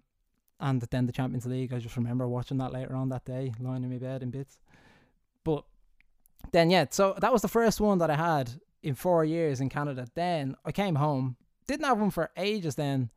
and 0.59 0.81
then 0.81 1.05
the 1.05 1.11
Champions 1.11 1.45
League, 1.45 1.71
I 1.71 1.77
just 1.77 1.97
remember 1.97 2.27
watching 2.27 2.57
that 2.57 2.73
later 2.73 2.95
on 2.95 3.09
that 3.09 3.25
day, 3.25 3.53
lying 3.59 3.83
in 3.83 3.91
my 3.91 3.99
bed 3.99 4.23
in 4.23 4.31
bits. 4.31 4.59
But 5.43 5.65
then, 6.51 6.71
yeah, 6.71 6.85
so 6.89 7.15
that 7.19 7.31
was 7.31 7.43
the 7.43 7.47
first 7.47 7.79
one 7.79 7.99
that 7.99 8.09
I 8.09 8.15
had 8.15 8.59
in 8.81 8.95
four 8.95 9.23
years 9.23 9.61
in 9.61 9.69
Canada. 9.69 10.07
Then 10.15 10.55
I 10.65 10.71
came 10.71 10.95
home, 10.95 11.35
didn't 11.67 11.85
have 11.85 11.99
one 11.99 12.09
for 12.09 12.31
ages 12.37 12.73
then, 12.73 13.11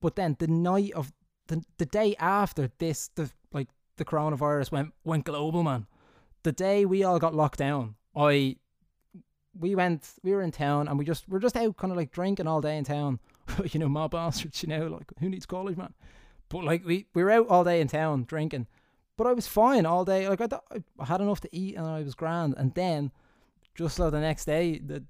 but 0.00 0.16
then 0.16 0.36
the 0.38 0.48
night 0.48 0.92
of 0.92 1.12
the 1.48 1.62
the 1.78 1.86
day 1.86 2.14
after 2.18 2.70
this, 2.78 3.08
the 3.14 3.30
like 3.52 3.68
the 3.96 4.04
coronavirus 4.04 4.72
went 4.72 4.92
went 5.04 5.24
global, 5.24 5.62
man. 5.62 5.86
The 6.42 6.52
day 6.52 6.84
we 6.84 7.02
all 7.02 7.18
got 7.18 7.34
locked 7.34 7.58
down, 7.58 7.96
I 8.14 8.56
we 9.58 9.74
went 9.74 10.08
we 10.22 10.32
were 10.32 10.42
in 10.42 10.52
town 10.52 10.88
and 10.88 10.98
we 10.98 11.04
just 11.04 11.28
we're 11.28 11.38
just 11.38 11.56
out 11.56 11.76
kind 11.76 11.90
of 11.90 11.96
like 11.96 12.12
drinking 12.12 12.46
all 12.46 12.60
day 12.60 12.76
in 12.76 12.84
town. 12.84 13.20
you 13.64 13.80
know, 13.80 13.88
my 13.88 14.06
bastards, 14.06 14.62
you 14.62 14.68
know, 14.68 14.86
like 14.86 15.10
who 15.20 15.28
needs 15.28 15.46
college, 15.46 15.76
man? 15.76 15.94
But 16.48 16.64
like 16.64 16.84
we 16.84 17.06
we 17.14 17.22
were 17.22 17.30
out 17.30 17.48
all 17.48 17.64
day 17.64 17.80
in 17.80 17.88
town 17.88 18.24
drinking, 18.24 18.66
but 19.16 19.26
I 19.26 19.32
was 19.32 19.46
fine 19.46 19.86
all 19.86 20.04
day. 20.04 20.28
Like 20.28 20.40
I, 20.40 20.48
I 20.98 21.04
had 21.04 21.20
enough 21.20 21.40
to 21.42 21.56
eat 21.56 21.76
and 21.76 21.86
I 21.86 22.02
was 22.02 22.14
grand. 22.14 22.54
And 22.56 22.74
then 22.74 23.12
just 23.74 23.96
so 23.96 24.10
the 24.10 24.20
next 24.20 24.44
day 24.44 24.78
that 24.86 25.02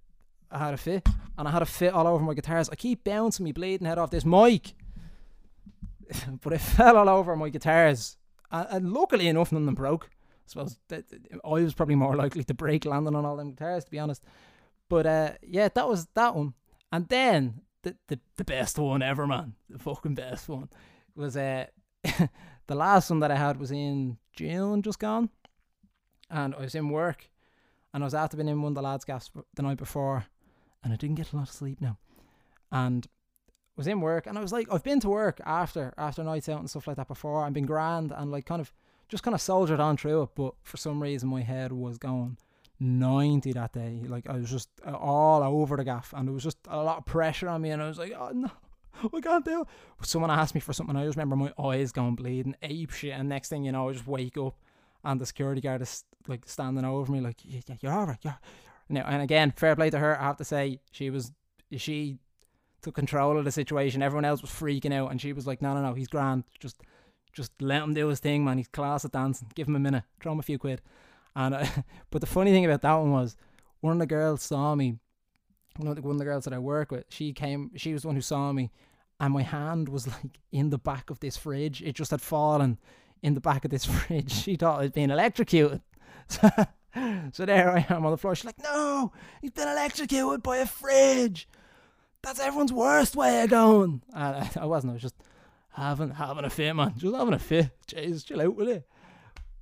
I 0.51 0.59
had 0.59 0.75
a 0.75 0.77
fit 0.77 1.07
and 1.37 1.49
I 1.49 1.51
had 1.51 1.63
a 1.63 1.67
fit 1.67 1.93
all 1.93 2.07
over 2.07 2.25
my 2.25 2.35
guitars. 2.35 2.69
I 2.69 2.77
keep 2.77 3.05
bouncing 3.05 3.45
me 3.45 3.53
bleeding 3.53 3.87
head 3.87 3.99
off 3.99 4.11
this 4.11 4.25
mic, 4.25 4.75
but 6.43 6.53
it 6.53 6.61
fell 6.61 6.97
all 6.97 7.09
over 7.09 7.37
my 7.37 7.49
guitars. 7.49 8.17
And, 8.51 8.67
and 8.71 8.93
luckily 8.93 9.29
enough, 9.29 9.53
none 9.53 9.63
of 9.63 9.67
them 9.67 9.75
broke. 9.75 10.11
I 10.11 10.49
suppose 10.49 10.79
that, 10.89 11.05
I 11.45 11.49
was 11.49 11.75
probably 11.75 11.97
more 11.97 12.17
likely 12.17 12.45
to 12.45 12.55
break 12.55 12.85
landing 12.85 13.15
on 13.15 13.25
all 13.25 13.37
them 13.37 13.51
guitars, 13.51 13.85
to 13.85 13.91
be 13.91 13.99
honest. 13.99 14.23
But 14.89 15.07
uh, 15.07 15.33
yeah, 15.43 15.69
that 15.75 15.89
was 15.89 16.07
that 16.15 16.35
one. 16.35 16.55
And 16.93 17.09
then 17.09 17.63
the, 17.83 17.97
the 18.09 18.21
the 18.37 18.45
best 18.45 18.79
one 18.79 19.03
ever, 19.03 19.27
man, 19.27 19.55
the 19.69 19.79
fucking 19.79 20.15
best 20.15 20.49
one 20.49 20.69
was 21.17 21.37
uh 21.37 21.67
the 22.05 22.75
last 22.75 23.11
one 23.11 23.21
that 23.21 23.33
I 23.33 23.37
had 23.37 23.59
was 23.59 23.73
in 23.73 24.19
June, 24.33 24.83
just 24.83 25.01
gone, 25.01 25.31
and 26.31 26.55
I 26.55 26.61
was 26.61 26.75
in 26.75 26.91
work 26.91 27.29
and 27.93 28.05
I 28.05 28.07
was 28.07 28.15
after 28.15 28.37
being 28.37 28.49
in 28.49 28.61
one 28.61 28.73
of 28.73 28.75
the 28.75 28.83
lads' 28.83 29.05
gaffs 29.05 29.31
the 29.55 29.63
night 29.63 29.79
before, 29.79 30.27
and 30.85 30.93
I 30.93 30.97
didn't 30.97 31.17
get 31.17 31.33
a 31.33 31.37
lot 31.37 31.49
of 31.49 31.55
sleep 31.55 31.81
now, 31.81 31.99
and 32.71 33.07
was 33.77 33.87
in 33.87 34.01
work, 34.01 34.27
and 34.27 34.39
I 34.39 34.41
was 34.41 34.53
like, 34.53 34.69
I've 34.73 34.83
been 34.83 35.01
to 35.01 35.09
work 35.09 35.41
after 35.45 35.93
after 35.97 36.25
nights 36.25 36.49
out 36.49 36.61
and 36.61 36.71
stuff 36.71 36.87
like 36.87 36.97
that 36.97 37.09
before, 37.09 37.45
I've 37.45 37.53
been 37.53 37.67
grand, 37.67 38.13
and 38.17 38.31
like 38.31 38.47
kind 38.47 38.61
of 38.61 38.73
just 39.09 39.23
kind 39.23 39.35
of 39.35 39.41
soldiered 39.41 39.81
on 39.81 39.97
through 39.97 40.23
it, 40.23 40.31
but 40.35 40.55
for 40.63 40.77
some 40.77 41.03
reason 41.03 41.29
my 41.29 41.43
head 41.43 41.73
was 41.73 41.97
going 41.97 42.37
90 42.81 43.53
that 43.53 43.73
day. 43.73 44.03
Like 44.07 44.29
I 44.29 44.39
was 44.39 44.51
just 44.51 44.69
uh, 44.87 44.95
all 44.95 45.43
over 45.43 45.77
the 45.77 45.85
gaff, 45.85 46.13
and 46.17 46.27
there 46.27 46.35
was 46.35 46.45
just 46.45 46.59
a 46.69 46.83
lot 46.83 46.99
of 46.99 47.07
pressure 47.07 47.49
on 47.49 47.63
me, 47.63 47.71
and 47.71 47.83
I 47.83 47.89
was 47.89 47.99
like, 47.99 48.13
oh 48.19 48.31
no. 48.33 48.51
I 49.15 49.21
can't 49.21 49.45
do 49.45 49.61
it. 49.61 49.69
Someone 50.07 50.31
asked 50.31 50.55
me 50.55 50.61
for 50.63 50.73
something. 50.73 50.97
I 50.97 51.05
just 51.05 51.19
remember 51.19 51.37
my 51.37 51.53
eyes 51.63 51.93
going 51.93 52.15
bleeding, 52.15 52.57
ape 52.63 52.91
shit, 52.93 53.13
and 53.13 53.29
next 53.29 53.51
thing 53.51 53.65
you 53.65 53.73
know, 53.73 53.91
I 53.91 53.93
just 53.93 54.07
wake 54.07 54.39
up 54.39 54.57
and 55.05 55.21
the 55.21 55.27
security 55.27 55.61
guard 55.61 55.83
is 55.83 56.05
like 56.27 56.43
standing 56.47 56.85
over 56.85 57.11
me, 57.13 57.21
like, 57.21 57.41
yeah, 57.45 57.61
you're 57.81 57.93
all 57.93 58.07
right, 58.07 58.19
yeah. 58.23 58.35
No, 58.89 59.03
and 59.03 59.23
again, 59.23 59.53
fair 59.57 59.77
play 59.77 59.91
to 59.91 59.99
her. 59.99 60.21
I 60.21 60.25
have 60.25 60.37
to 60.39 60.45
say, 60.45 60.81
she 60.91 61.11
was 61.11 61.33
she 61.77 62.19
took 62.87 62.95
control 62.95 63.37
of 63.37 63.45
the 63.45 63.51
situation. 63.51 64.01
Everyone 64.01 64.25
else 64.25 64.41
was 64.41 64.51
freaking 64.51 64.95
out, 64.95 65.11
and 65.11 65.21
she 65.21 65.33
was 65.33 65.45
like, 65.45 65.61
no, 65.61 65.75
no, 65.75 65.83
no, 65.83 65.95
he's 65.95 66.07
grand. 66.07 66.45
Just 66.61 66.83
just 67.33 67.51
let 67.61 67.83
him 67.83 67.93
do 67.93 68.07
his 68.07 68.21
thing, 68.21 68.45
man. 68.45 68.59
He's 68.59 68.69
class 68.69 69.05
at 69.05 69.11
dancing. 69.11 69.51
Give 69.57 69.67
him 69.67 69.75
a 69.75 69.81
minute. 69.81 70.05
Throw 70.21 70.33
him 70.33 70.39
a 70.39 70.43
few 70.43 70.57
quid. 70.57 70.81
And 71.35 71.55
uh, 71.55 71.67
but 72.11 72.21
the 72.21 72.29
funny 72.29 72.53
thing 72.53 72.65
about 72.65 72.83
that 72.83 72.95
one 72.95 73.11
was, 73.11 73.37
one 73.81 73.93
of 73.93 73.99
the 73.99 74.07
girls 74.07 74.43
saw 74.43 74.77
me. 74.77 74.99
One 75.77 75.89
of 75.89 75.97
the, 75.97 76.03
one 76.03 76.13
of 76.13 76.19
the 76.19 76.25
girls 76.25 76.45
that 76.45 76.55
I 76.55 76.59
work 76.59 76.93
with, 76.93 77.05
she 77.09 77.33
came. 77.33 77.73
She 77.75 77.93
was 77.93 78.03
the 78.03 78.09
one 78.09 78.15
who 78.15 78.23
saw 78.23 78.53
me, 78.53 78.71
and 79.19 79.35
my 79.35 79.43
hand 79.43 79.89
was 79.89 80.07
like 80.25 80.39
in 80.53 80.71
the 80.71 80.79
back 80.79 81.11
of 81.11 81.19
this 81.19 81.37
fridge. 81.37 81.83
It 81.83 81.97
just 81.97 82.13
had 82.13 82.23
fallen 82.23 82.79
in 83.21 83.35
the 83.35 83.41
back 83.41 83.65
of 83.65 83.73
this 83.73 83.85
fridge. 83.97 84.31
She 84.31 84.55
thought 84.55 84.81
I'd 84.81 84.93
been 84.93 85.11
electrocuted. 85.11 85.83
So, 86.29 86.49
so 87.33 87.45
there 87.45 87.71
I 87.73 87.87
am 87.91 88.07
on 88.07 88.13
the 88.13 88.17
floor. 88.17 88.37
She's 88.37 88.47
like, 88.47 88.63
no, 88.63 89.13
he's 89.41 89.51
been 89.51 89.69
electrocuted 89.69 90.45
by 90.45 90.59
a 90.59 90.67
fridge. 90.67 91.49
That's 92.27 92.41
everyone's 92.41 92.73
worst 92.73 93.15
way 93.15 93.45
of 93.45 93.51
going. 93.51 94.03
And 94.13 94.37
I, 94.37 94.51
I 94.63 94.67
wasn't. 94.67 94.91
I 94.91 94.95
was 94.95 95.03
just 95.03 95.15
having 95.71 96.11
having 96.11 96.45
a 96.45 96.51
fit, 96.51 96.75
man. 96.75 96.93
Just 96.99 97.15
having 97.15 97.35
a 97.35 97.39
fit. 97.39 97.71
Jesus, 97.87 98.25
chill 98.25 98.41
out 98.41 98.57
with 98.57 98.69
it. 98.69 98.89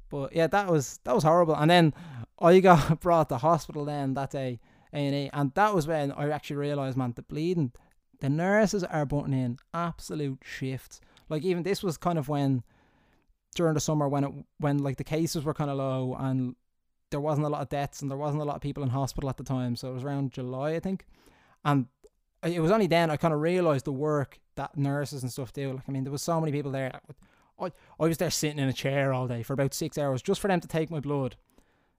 But 0.09 0.35
yeah, 0.35 0.47
that 0.47 0.71
was 0.71 0.99
that 1.05 1.15
was 1.15 1.25
horrible. 1.25 1.55
And 1.57 1.71
then 1.71 1.93
I 2.39 2.59
got 2.61 3.01
brought 3.01 3.29
to 3.29 3.37
hospital 3.37 3.85
then 3.85 4.15
that 4.15 4.31
day, 4.31 4.61
A 4.95 4.97
and 4.97 5.15
E, 5.15 5.31
and 5.35 5.53
that 5.53 5.75
was 5.75 5.87
when 5.87 6.11
I 6.13 6.31
actually 6.31 6.57
realised, 6.57 6.97
man, 6.97 7.13
the 7.15 7.21
bleeding. 7.21 7.73
The 8.21 8.31
nurses 8.31 8.83
are 8.83 9.05
putting 9.05 9.35
in 9.35 9.59
absolute 9.75 10.39
shifts. 10.43 11.03
Like 11.29 11.43
even 11.43 11.65
this 11.65 11.83
was 11.83 11.99
kind 11.99 12.19
of 12.19 12.31
when 12.31 12.63
during 13.55 13.75
the 13.75 13.81
summer 13.81 14.09
when 14.09 14.25
it 14.25 14.33
when 14.57 14.79
like 14.79 14.97
the 14.97 15.05
cases 15.05 15.45
were 15.45 15.53
kind 15.53 15.71
of 15.71 15.77
low 15.77 16.17
and 16.19 16.57
there 17.11 17.21
wasn't 17.21 17.45
a 17.45 17.51
lot 17.51 17.61
of 17.61 17.69
deaths 17.69 18.01
and 18.01 18.11
there 18.11 18.17
wasn't 18.17 18.41
a 18.41 18.47
lot 18.47 18.57
of 18.57 18.63
people 18.63 18.83
in 18.83 18.89
hospital 18.89 19.29
at 19.29 19.37
the 19.37 19.45
time. 19.45 19.77
So 19.77 19.91
it 19.91 19.93
was 19.95 20.03
around 20.03 20.33
July, 20.33 20.71
I 20.77 20.81
think, 20.81 21.05
and 21.63 21.89
it 22.45 22.61
was 22.61 22.71
only 22.71 22.87
then 22.87 23.11
I 23.11 23.17
kind 23.17 23.35
of 23.35 23.41
realized 23.41 23.85
the 23.85 23.93
work 23.93 24.39
that 24.57 24.77
nurses 24.77 25.23
and 25.23 25.33
stuff 25.33 25.53
do. 25.53 25.73
Like 25.73 25.85
I 25.89 25.93
mean, 25.93 26.05
there 26.05 26.13
was 26.13 26.23
so 26.23 26.41
many 26.41 26.53
people 26.53 26.73
there. 26.73 27.01
I 27.59 27.71
I 27.99 28.07
was 28.07 28.19
there 28.19 28.31
sitting 28.31 28.59
in 28.59 28.69
a 28.69 28.73
chair 28.73 29.13
all 29.13 29.27
day 29.27 29.43
for 29.43 29.53
about 29.53 29.75
six 29.75 29.99
hours 29.99 30.23
just 30.23 30.41
for 30.41 30.49
them 30.49 30.61
to 30.61 30.69
take 30.69 30.91
my 30.91 31.01
blood. 31.01 31.37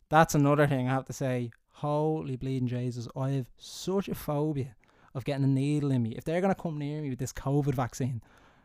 That's 0.10 0.36
another 0.36 0.68
thing 0.68 0.88
I 0.88 0.94
have 0.94 1.06
to 1.06 1.14
say. 1.14 1.52
Holy 1.74 2.38
bleeding 2.38 2.68
Jesus! 2.68 3.08
I 3.16 3.32
have 3.32 3.48
such 3.58 4.08
a 4.08 4.16
phobia 4.16 4.75
of 5.16 5.24
getting 5.24 5.46
a 5.46 5.48
needle 5.48 5.92
in 5.92 6.04
me, 6.04 6.12
if 6.12 6.25
they're 6.25 6.42
gonna 6.42 6.54
come 6.54 6.78
near 6.78 7.02
me 7.02 7.10
with 7.10 7.20
this 7.20 7.34
COVID 7.34 7.74
vaccine, 7.74 8.22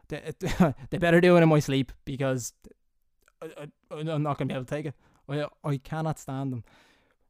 they, 0.09 0.33
they 0.91 0.99
better 0.99 1.21
do 1.21 1.37
it 1.37 1.43
in 1.43 1.49
my 1.49 1.61
sleep 1.61 1.93
because 2.05 2.53
I, 3.41 3.69
I'm 3.91 4.23
not 4.23 4.37
gonna 4.37 4.49
be 4.49 4.55
able 4.55 4.65
to 4.65 4.75
take 4.75 4.87
it. 4.87 4.95
I, 5.29 5.47
I 5.65 5.77
cannot 5.79 6.19
stand 6.19 6.53
them. 6.53 6.65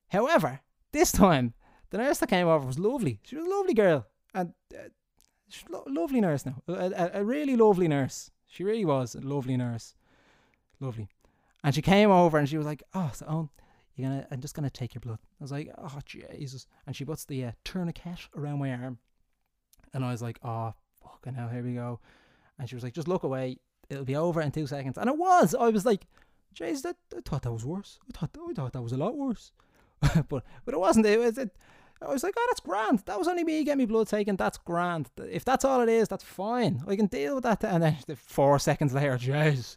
However, 0.09 0.61
this 0.93 1.13
time 1.13 1.53
the 1.91 1.99
nurse 1.99 2.19
that 2.19 2.31
came 2.31 2.49
over 2.49 2.67
was 2.67 2.79
lovely. 2.79 3.21
She 3.23 3.37
was 3.37 3.47
a 3.47 3.51
lovely 3.51 3.75
girl 3.75 4.07
and 4.35 4.53
uh, 4.75 4.89
lovely 5.87 6.21
nurse 6.21 6.47
now. 6.47 6.63
A, 6.69 6.73
a, 6.73 7.11
a 7.21 7.25
really 7.25 7.57
lovely 7.57 7.89
nurse. 7.89 8.31
She 8.47 8.65
really 8.65 8.85
was 8.85 9.15
a 9.15 9.21
lovely 9.21 9.57
nurse. 9.57 9.95
Lovely. 10.81 11.09
And 11.63 11.75
she 11.75 11.83
came 11.83 12.11
over 12.11 12.39
and 12.39 12.49
she 12.49 12.57
was 12.57 12.67
like, 12.67 12.83
"Oh, 12.95 13.11
so 13.15 13.27
oh, 13.29 13.49
you're 13.95 14.09
gonna, 14.09 14.27
I'm 14.31 14.41
just 14.41 14.55
gonna 14.55 14.71
take 14.71 14.95
your 14.95 15.01
blood." 15.01 15.19
I 15.41 15.45
was 15.45 15.53
like, 15.53 15.71
"Oh 15.77 15.99
Jesus!" 16.05 16.67
And 16.87 16.97
she 16.97 17.05
puts 17.05 17.25
the 17.25 17.45
uh, 17.47 17.53
tourniquet 17.65 18.29
around 18.37 18.59
my 18.59 18.73
arm, 18.73 18.99
and 19.93 20.05
I 20.05 20.11
was 20.11 20.23
like, 20.23 20.39
"Oh, 20.43 20.75
fucking 21.03 21.35
hell, 21.35 21.49
here 21.49 21.63
we 21.63 21.75
go." 21.75 22.01
And 22.59 22.69
she 22.69 22.75
was 22.75 22.83
like, 22.83 22.95
"Just 22.95 23.09
look 23.09 23.25
away. 23.25 23.59
It'll 23.89 24.05
be 24.05 24.17
over 24.17 24.41
in 24.41 24.53
two 24.53 24.67
seconds." 24.67 24.97
And 24.97 25.09
it 25.09 25.19
was. 25.19 25.55
I 25.55 25.69
was 25.69 25.85
like, 25.85 26.07
"Jeez, 26.55 26.87
I 26.87 26.95
thought 27.25 27.43
that 27.43 27.53
was 27.53 27.67
worse. 27.67 27.99
I 28.09 28.27
thought 28.27 28.31
I 28.49 28.53
thought 28.55 28.73
that 28.73 28.83
was 28.83 28.93
a 28.93 28.97
lot 28.97 29.17
worse." 29.17 29.53
but 30.29 30.45
but 30.65 30.75
it 30.75 30.81
wasn't. 30.81 31.07
It 31.07 31.21
was. 31.21 31.37
It, 31.37 31.55
I 32.03 32.11
was 32.11 32.23
like, 32.23 32.35
oh, 32.37 32.47
that's 32.51 32.61
grand. 32.61 33.01
That 33.07 33.19
was 33.19 33.29
only 33.29 33.45
me 33.45 33.63
getting 33.63 33.79
my 33.79 33.87
blood 33.87 34.09
taken. 34.09 34.37
That's 34.37 34.59
grand. 34.59 35.11
If 35.19 35.45
that's 35.45 35.65
all 35.65 35.83
it 35.83 35.89
is, 35.89 36.09
that's 36.09 36.25
fine. 36.25 36.83
I 36.87 36.97
can 36.97 37.07
deal 37.07 37.35
with 37.35 37.45
that. 37.45 37.63
And 37.63 37.83
then 37.83 37.97
four 38.17 38.59
seconds 38.59 38.95
later, 38.95 39.19
jeez, 39.19 39.77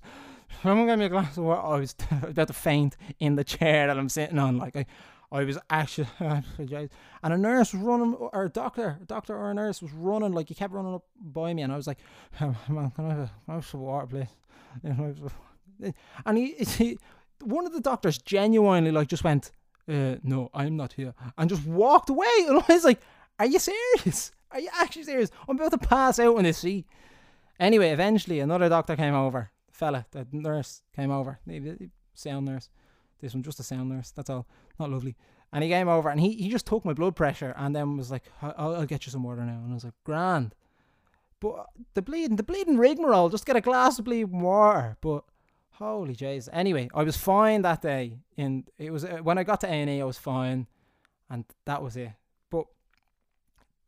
someone 0.61 0.87
get 0.87 0.99
me 0.99 1.05
a 1.05 1.09
glass 1.09 1.37
of 1.37 1.43
water. 1.43 1.61
I 1.61 1.79
was 1.79 1.95
about 2.23 2.47
to 2.47 2.53
faint 2.53 2.95
in 3.19 3.35
the 3.35 3.43
chair 3.43 3.87
that 3.87 3.97
I'm 3.97 4.09
sitting 4.09 4.39
on. 4.39 4.57
Like 4.57 4.75
I, 4.75 4.85
I 5.33 5.43
was 5.43 5.57
actually, 5.69 6.07
and 6.19 6.89
a 7.23 7.37
nurse 7.37 7.73
was 7.73 7.81
running, 7.81 8.13
or 8.13 8.45
a 8.45 8.49
doctor, 8.49 8.99
a 9.01 9.05
doctor 9.05 9.35
or 9.35 9.51
a 9.51 9.53
nurse 9.53 9.81
was 9.81 9.91
running. 9.91 10.31
Like 10.31 10.47
he 10.47 10.55
kept 10.55 10.73
running 10.73 10.93
up 10.93 11.03
by 11.19 11.53
me, 11.53 11.63
and 11.63 11.73
I 11.73 11.75
was 11.75 11.87
like, 11.87 11.99
oh, 12.41 12.55
"Man, 12.69 12.91
can 12.91 13.05
I 13.05 13.09
have 13.09 13.19
a 13.19 13.31
glass 13.47 13.73
of 13.73 13.79
water, 13.79 14.07
please?" 14.07 15.93
And 16.25 16.37
he, 16.37 16.53
he, 16.53 16.97
one 17.41 17.65
of 17.65 17.73
the 17.73 17.81
doctors 17.81 18.17
genuinely 18.17 18.91
like 18.91 19.07
just 19.07 19.23
went 19.23 19.51
uh, 19.89 20.15
no, 20.23 20.49
I'm 20.53 20.75
not 20.75 20.93
here, 20.93 21.13
and 21.37 21.49
just 21.49 21.65
walked 21.65 22.09
away. 22.09 22.27
And 22.47 22.59
I 22.59 22.73
was 22.73 22.83
like, 22.83 23.01
are 23.39 23.45
you 23.45 23.59
serious? 23.59 24.31
Are 24.51 24.59
you 24.59 24.69
actually 24.73 25.03
serious? 25.03 25.31
I'm 25.47 25.55
about 25.55 25.71
to 25.71 25.77
pass 25.77 26.19
out 26.19 26.37
in 26.37 26.43
this 26.43 26.59
seat. 26.59 26.85
Anyway, 27.59 27.89
eventually 27.89 28.39
another 28.39 28.69
doctor 28.69 28.95
came 28.95 29.15
over. 29.15 29.51
The 29.67 29.73
fella, 29.73 30.05
the 30.11 30.27
nurse 30.31 30.81
came 30.95 31.11
over. 31.11 31.39
The 31.47 31.89
sound 32.13 32.45
nurse. 32.45 32.69
This 33.19 33.33
one, 33.33 33.41
just 33.41 33.59
a 33.59 33.63
sound 33.63 33.89
nurse. 33.89 34.11
That's 34.11 34.29
all. 34.29 34.45
Not 34.79 34.91
lovely. 34.91 35.15
And 35.51 35.63
he 35.63 35.69
came 35.69 35.87
over 35.87 36.09
and 36.09 36.19
he, 36.19 36.33
he 36.33 36.49
just 36.49 36.65
took 36.65 36.83
my 36.83 36.93
blood 36.93 37.15
pressure 37.15 37.53
and 37.57 37.75
then 37.75 37.95
was 37.97 38.11
like, 38.11 38.23
I'll, 38.41 38.75
I'll 38.75 38.85
get 38.85 39.05
you 39.05 39.11
some 39.11 39.23
water 39.23 39.43
now. 39.43 39.61
And 39.63 39.71
I 39.71 39.73
was 39.73 39.83
like, 39.83 39.93
grand. 40.03 40.55
But 41.39 41.67
the 41.93 42.01
bleeding, 42.01 42.37
the 42.37 42.43
bleeding 42.43 42.77
rigmarole, 42.77 43.29
just 43.29 43.45
get 43.45 43.55
a 43.55 43.61
glass 43.61 43.99
of 43.99 44.05
bleeding 44.05 44.41
water. 44.41 44.97
But 45.01 45.23
Holy 45.73 46.15
jeez. 46.15 46.49
Anyway, 46.53 46.89
I 46.93 47.03
was 47.03 47.17
fine 47.17 47.63
that 47.63 47.81
day. 47.81 48.19
In 48.37 48.65
it 48.77 48.91
was 48.91 49.05
uh, 49.05 49.17
when 49.23 49.37
I 49.37 49.43
got 49.43 49.61
to 49.61 49.67
A 49.67 49.71
and 49.71 49.89
E, 49.89 50.01
I 50.01 50.05
was 50.05 50.17
fine, 50.17 50.67
and 51.29 51.45
that 51.65 51.81
was 51.81 51.97
it. 51.97 52.11
But 52.49 52.65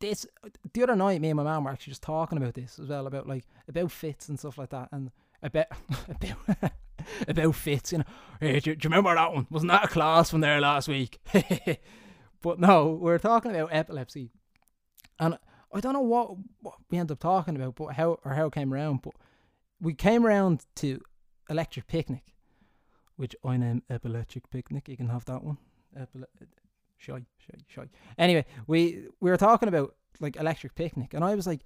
this 0.00 0.26
the 0.72 0.82
other 0.82 0.96
night, 0.96 1.20
me 1.20 1.30
and 1.30 1.36
my 1.36 1.44
mum 1.44 1.64
were 1.64 1.70
actually 1.70 1.92
just 1.92 2.02
talking 2.02 2.38
about 2.38 2.54
this 2.54 2.78
as 2.78 2.88
well, 2.88 3.06
about 3.06 3.28
like 3.28 3.44
about 3.68 3.92
fits 3.92 4.28
and 4.28 4.38
stuff 4.38 4.58
like 4.58 4.70
that, 4.70 4.88
and 4.92 5.10
about 5.42 5.66
about 6.08 6.72
about 7.28 7.54
fits. 7.54 7.92
You 7.92 7.98
know, 7.98 8.04
hey, 8.40 8.60
do, 8.60 8.70
you, 8.70 8.76
do 8.76 8.86
you 8.86 8.90
remember 8.90 9.14
that 9.14 9.32
one? 9.32 9.46
Wasn't 9.50 9.70
that 9.70 9.84
a 9.84 9.88
class 9.88 10.30
from 10.30 10.40
there 10.40 10.60
last 10.60 10.88
week? 10.88 11.20
but 12.42 12.58
no, 12.58 12.90
we 12.90 13.12
are 13.12 13.18
talking 13.18 13.54
about 13.54 13.70
epilepsy, 13.72 14.30
and 15.18 15.38
I 15.72 15.80
don't 15.80 15.92
know 15.92 16.00
what, 16.00 16.36
what 16.60 16.74
we 16.90 16.98
ended 16.98 17.14
up 17.14 17.20
talking 17.20 17.56
about, 17.56 17.76
but 17.76 17.94
how 17.94 18.18
or 18.24 18.34
how 18.34 18.46
it 18.46 18.54
came 18.54 18.72
around, 18.72 19.02
but 19.02 19.14
we 19.80 19.94
came 19.94 20.26
around 20.26 20.64
to 20.76 21.00
Electric 21.48 21.86
Picnic, 21.86 22.34
which 23.16 23.34
I 23.44 23.56
name 23.56 23.82
Epileptic 23.90 24.50
Picnic. 24.50 24.88
You 24.88 24.96
can 24.96 25.08
have 25.08 25.24
that 25.26 25.42
one. 25.42 25.58
Epile- 25.98 26.26
shy, 26.98 27.24
shy, 27.38 27.54
shy. 27.68 27.88
Anyway, 28.18 28.44
we 28.66 29.06
we 29.20 29.30
were 29.30 29.36
talking 29.36 29.68
about 29.68 29.94
like 30.20 30.36
Electric 30.36 30.74
Picnic, 30.74 31.14
and 31.14 31.24
I 31.24 31.34
was 31.34 31.46
like, 31.46 31.60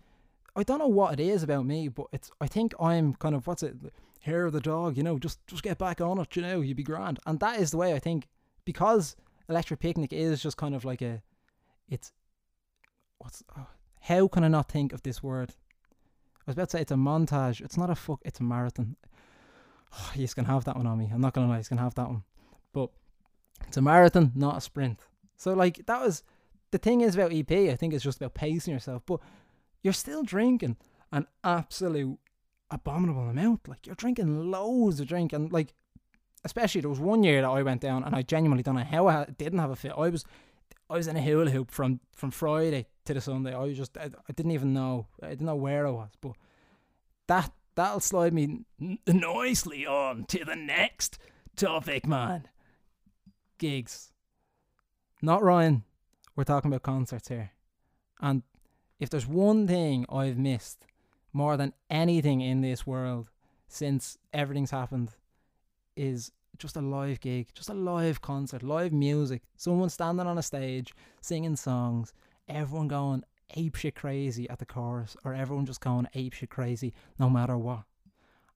I 0.57 0.63
don't 0.63 0.79
know 0.79 0.89
what 0.89 1.13
it 1.13 1.21
is 1.21 1.43
about 1.43 1.67
me, 1.67 1.89
but 1.89 2.07
it's 2.13 2.31
I 2.41 2.47
think 2.47 2.75
I'm 2.81 3.15
kind 3.15 3.35
of 3.35 3.47
what's 3.47 3.63
it, 3.63 3.77
hair 4.21 4.47
of 4.47 4.53
the 4.53 4.61
dog, 4.61 4.97
you 4.97 5.03
know, 5.03 5.19
just 5.19 5.45
just 5.47 5.63
get 5.63 5.79
back 5.79 6.01
on 6.01 6.19
it, 6.19 6.37
you 6.37 6.43
know, 6.43 6.61
you'd 6.61 6.77
be 6.77 6.83
grand, 6.83 7.19
and 7.27 7.41
that 7.41 7.61
is 7.61 7.71
the 7.71 7.77
way 7.79 7.95
I 7.95 7.99
think 7.99 8.29
because 8.65 9.17
Electric 9.49 9.81
Picnic 9.81 10.13
is 10.13 10.43
just 10.43 10.57
kind 10.57 10.75
of 10.75 10.85
like 10.85 11.03
a, 11.03 11.23
it's, 11.89 12.13
what's, 13.19 13.43
oh, 13.59 13.67
how 14.03 14.29
can 14.29 14.45
I 14.45 14.49
not 14.49 14.71
think 14.71 14.93
of 14.93 15.03
this 15.03 15.23
word? 15.23 15.55
I 16.37 16.43
was 16.47 16.55
about 16.55 16.69
to 16.71 16.77
say 16.77 16.81
it's 16.83 16.93
a 16.93 16.95
montage. 16.95 17.61
It's 17.61 17.77
not 17.77 17.91
a 17.91 17.95
fuck. 17.95 18.21
It's 18.25 18.41
a 18.41 18.45
marathon 18.45 18.97
oh, 19.93 20.11
he's 20.15 20.35
gonna 20.35 20.49
have 20.49 20.65
that 20.65 20.77
one 20.77 20.87
on 20.87 20.99
me. 20.99 21.11
I'm 21.13 21.21
not 21.21 21.35
gonna 21.35 21.49
lie, 21.49 21.59
he's 21.59 21.69
gonna 21.69 21.83
have 21.83 21.95
that 21.95 22.09
one. 22.09 22.25
But 22.73 22.91
it's 23.67 23.77
a 23.77 23.83
marathon, 23.83 24.33
not 24.35 24.59
a 24.59 24.61
sprint. 24.61 25.01
So 25.37 25.53
like 25.55 25.87
that 25.87 26.01
was 26.01 26.23
the 26.71 26.79
thing 26.79 27.01
is 27.01 27.15
about 27.15 27.33
EP. 27.33 27.51
I 27.51 27.77
think 27.77 27.95
it's 27.95 28.05
just 28.05 28.19
about 28.19 28.35
pacing 28.35 28.73
yourself, 28.73 29.03
but 29.07 29.21
you're 29.83 29.93
still 29.93 30.23
drinking 30.23 30.77
an 31.13 31.27
absolute 31.43 32.19
abominable 32.71 33.29
amount. 33.29 33.69
Like 33.69 33.87
you're 33.87 33.97
drinking 33.97 34.51
loads 34.51 35.01
of 35.01 35.09
drink, 35.09 35.33
and 35.33 35.53
like 35.53 35.75
especially 36.45 36.81
there 36.81 36.91
was 36.91 37.01
one 37.01 37.23
year 37.23 37.43
that 37.43 37.49
I 37.49 37.63
went 37.63 37.81
down, 37.81 38.05
and 38.05 38.15
I 38.15 38.23
genuinely 38.23 38.63
don't 38.63 38.77
know 38.77 38.85
how 38.85 39.09
I 39.09 39.27
didn't 39.39 39.59
have 39.59 39.71
a 39.71 39.77
fit. 39.77 39.93
I 39.97 40.09
was 40.09 40.25
I 40.89 40.95
was 40.95 41.07
in 41.07 41.17
a 41.17 41.23
hula 41.23 41.51
hoop 41.51 41.71
from 41.71 42.01
from 42.15 42.31
Friday 42.31 42.87
to 43.05 43.15
the 43.15 43.21
Sunday. 43.21 43.55
I 43.55 43.61
was 43.61 43.77
just 43.77 43.97
I, 43.97 44.11
I 44.29 44.33
didn't 44.35 44.53
even 44.53 44.73
know 44.73 45.07
I 45.23 45.29
didn't 45.29 45.47
know 45.47 45.57
where 45.57 45.87
I 45.87 45.91
was, 45.91 46.11
but 46.21 46.33
that 47.27 47.53
that'll 47.81 48.01
slide 48.01 48.35
me 48.35 48.61
nicely 49.07 49.87
on 49.87 50.25
to 50.27 50.45
the 50.45 50.55
next 50.55 51.19
topic, 51.57 52.07
man. 52.07 52.47
Gigs. 53.59 54.13
Not 55.23 55.43
Ryan. 55.43 55.85
We're 56.37 56.45
talking 56.45 56.71
about 56.71 56.83
concerts 56.83 57.29
here. 57.29 57.53
And 58.21 58.43
if 58.99 59.09
there's 59.09 59.27
one 59.27 59.67
thing 59.67 60.05
I've 60.11 60.37
missed 60.37 60.87
more 61.33 61.57
than 61.57 61.73
anything 61.89 62.43
in 62.43 62.61
this 62.61 62.87
world 62.87 63.31
since 63.67 64.19
everything's 64.35 64.73
happened 64.73 65.13
is 65.97 66.33
just 66.59 66.77
a 66.77 66.83
live 66.83 67.21
gig, 67.21 67.49
just 67.55 67.71
a 67.71 67.75
live 67.75 68.21
concert, 68.21 68.63
live 68.63 68.93
music, 68.93 69.43
someone 69.57 69.89
standing 69.89 70.27
on 70.27 70.37
a 70.37 70.43
stage 70.43 70.93
singing 71.23 71.57
songs, 71.57 72.13
everyone 72.47 72.89
going 72.89 73.25
apeshit 73.57 73.95
crazy 73.95 74.49
at 74.49 74.59
the 74.59 74.67
chorus, 74.67 75.17
or 75.25 75.35
everyone 75.35 75.67
just 75.67 75.81
going 75.81 76.07
apeshit 76.15 76.51
crazy 76.51 76.93
no 77.19 77.29
matter 77.29 77.57
what. 77.57 77.85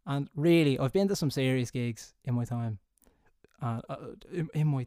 And 0.07 0.29
really, 0.35 0.79
I've 0.79 0.93
been 0.93 1.09
to 1.09 1.17
some 1.17 1.31
serious 1.31 1.71
gigs 1.71 2.15
in 2.25 2.35
my 2.35 2.45
time. 2.45 2.79
Uh, 3.63 3.81
uh 3.89 3.97
in, 4.33 4.49
in 4.53 4.67
my, 4.67 4.87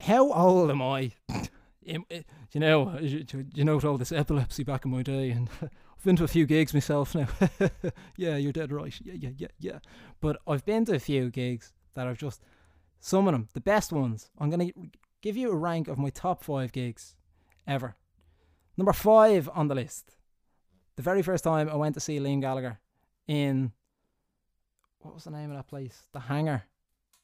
how 0.00 0.32
old 0.32 0.70
am 0.70 0.82
I? 0.82 1.12
in, 1.88 2.04
you 2.52 2.60
know, 2.60 2.98
you, 3.00 3.24
you 3.54 3.64
know, 3.64 3.80
all 3.80 3.98
this 3.98 4.12
epilepsy 4.12 4.62
back 4.62 4.84
in 4.84 4.90
my 4.90 5.02
day, 5.02 5.30
and 5.30 5.48
I've 5.62 6.04
been 6.04 6.16
to 6.16 6.24
a 6.24 6.28
few 6.28 6.46
gigs 6.46 6.74
myself 6.74 7.14
now. 7.14 7.28
yeah, 8.16 8.36
you're 8.36 8.52
dead 8.52 8.70
right. 8.70 8.94
Yeah, 9.02 9.14
yeah, 9.14 9.30
yeah, 9.36 9.48
yeah. 9.58 9.78
But 10.20 10.38
I've 10.46 10.64
been 10.64 10.84
to 10.86 10.94
a 10.94 11.00
few 11.00 11.30
gigs 11.30 11.72
that 11.94 12.06
I've 12.06 12.18
just, 12.18 12.42
some 13.00 13.26
of 13.26 13.32
them, 13.32 13.48
the 13.54 13.60
best 13.60 13.92
ones. 13.92 14.30
I'm 14.38 14.50
gonna 14.50 14.70
give 15.22 15.36
you 15.36 15.50
a 15.50 15.56
rank 15.56 15.88
of 15.88 15.98
my 15.98 16.10
top 16.10 16.44
five 16.44 16.72
gigs 16.72 17.16
ever. 17.66 17.96
Number 18.78 18.92
five 18.92 19.50
on 19.52 19.66
the 19.66 19.74
list. 19.74 20.16
The 20.94 21.02
very 21.02 21.22
first 21.22 21.42
time 21.42 21.68
I 21.68 21.74
went 21.74 21.94
to 21.94 22.00
see 22.00 22.20
Liam 22.20 22.40
Gallagher 22.40 22.78
in 23.26 23.72
what 25.00 25.14
was 25.14 25.24
the 25.24 25.32
name 25.32 25.50
of 25.50 25.56
that 25.56 25.66
place? 25.66 26.06
The 26.12 26.20
hangar. 26.20 26.62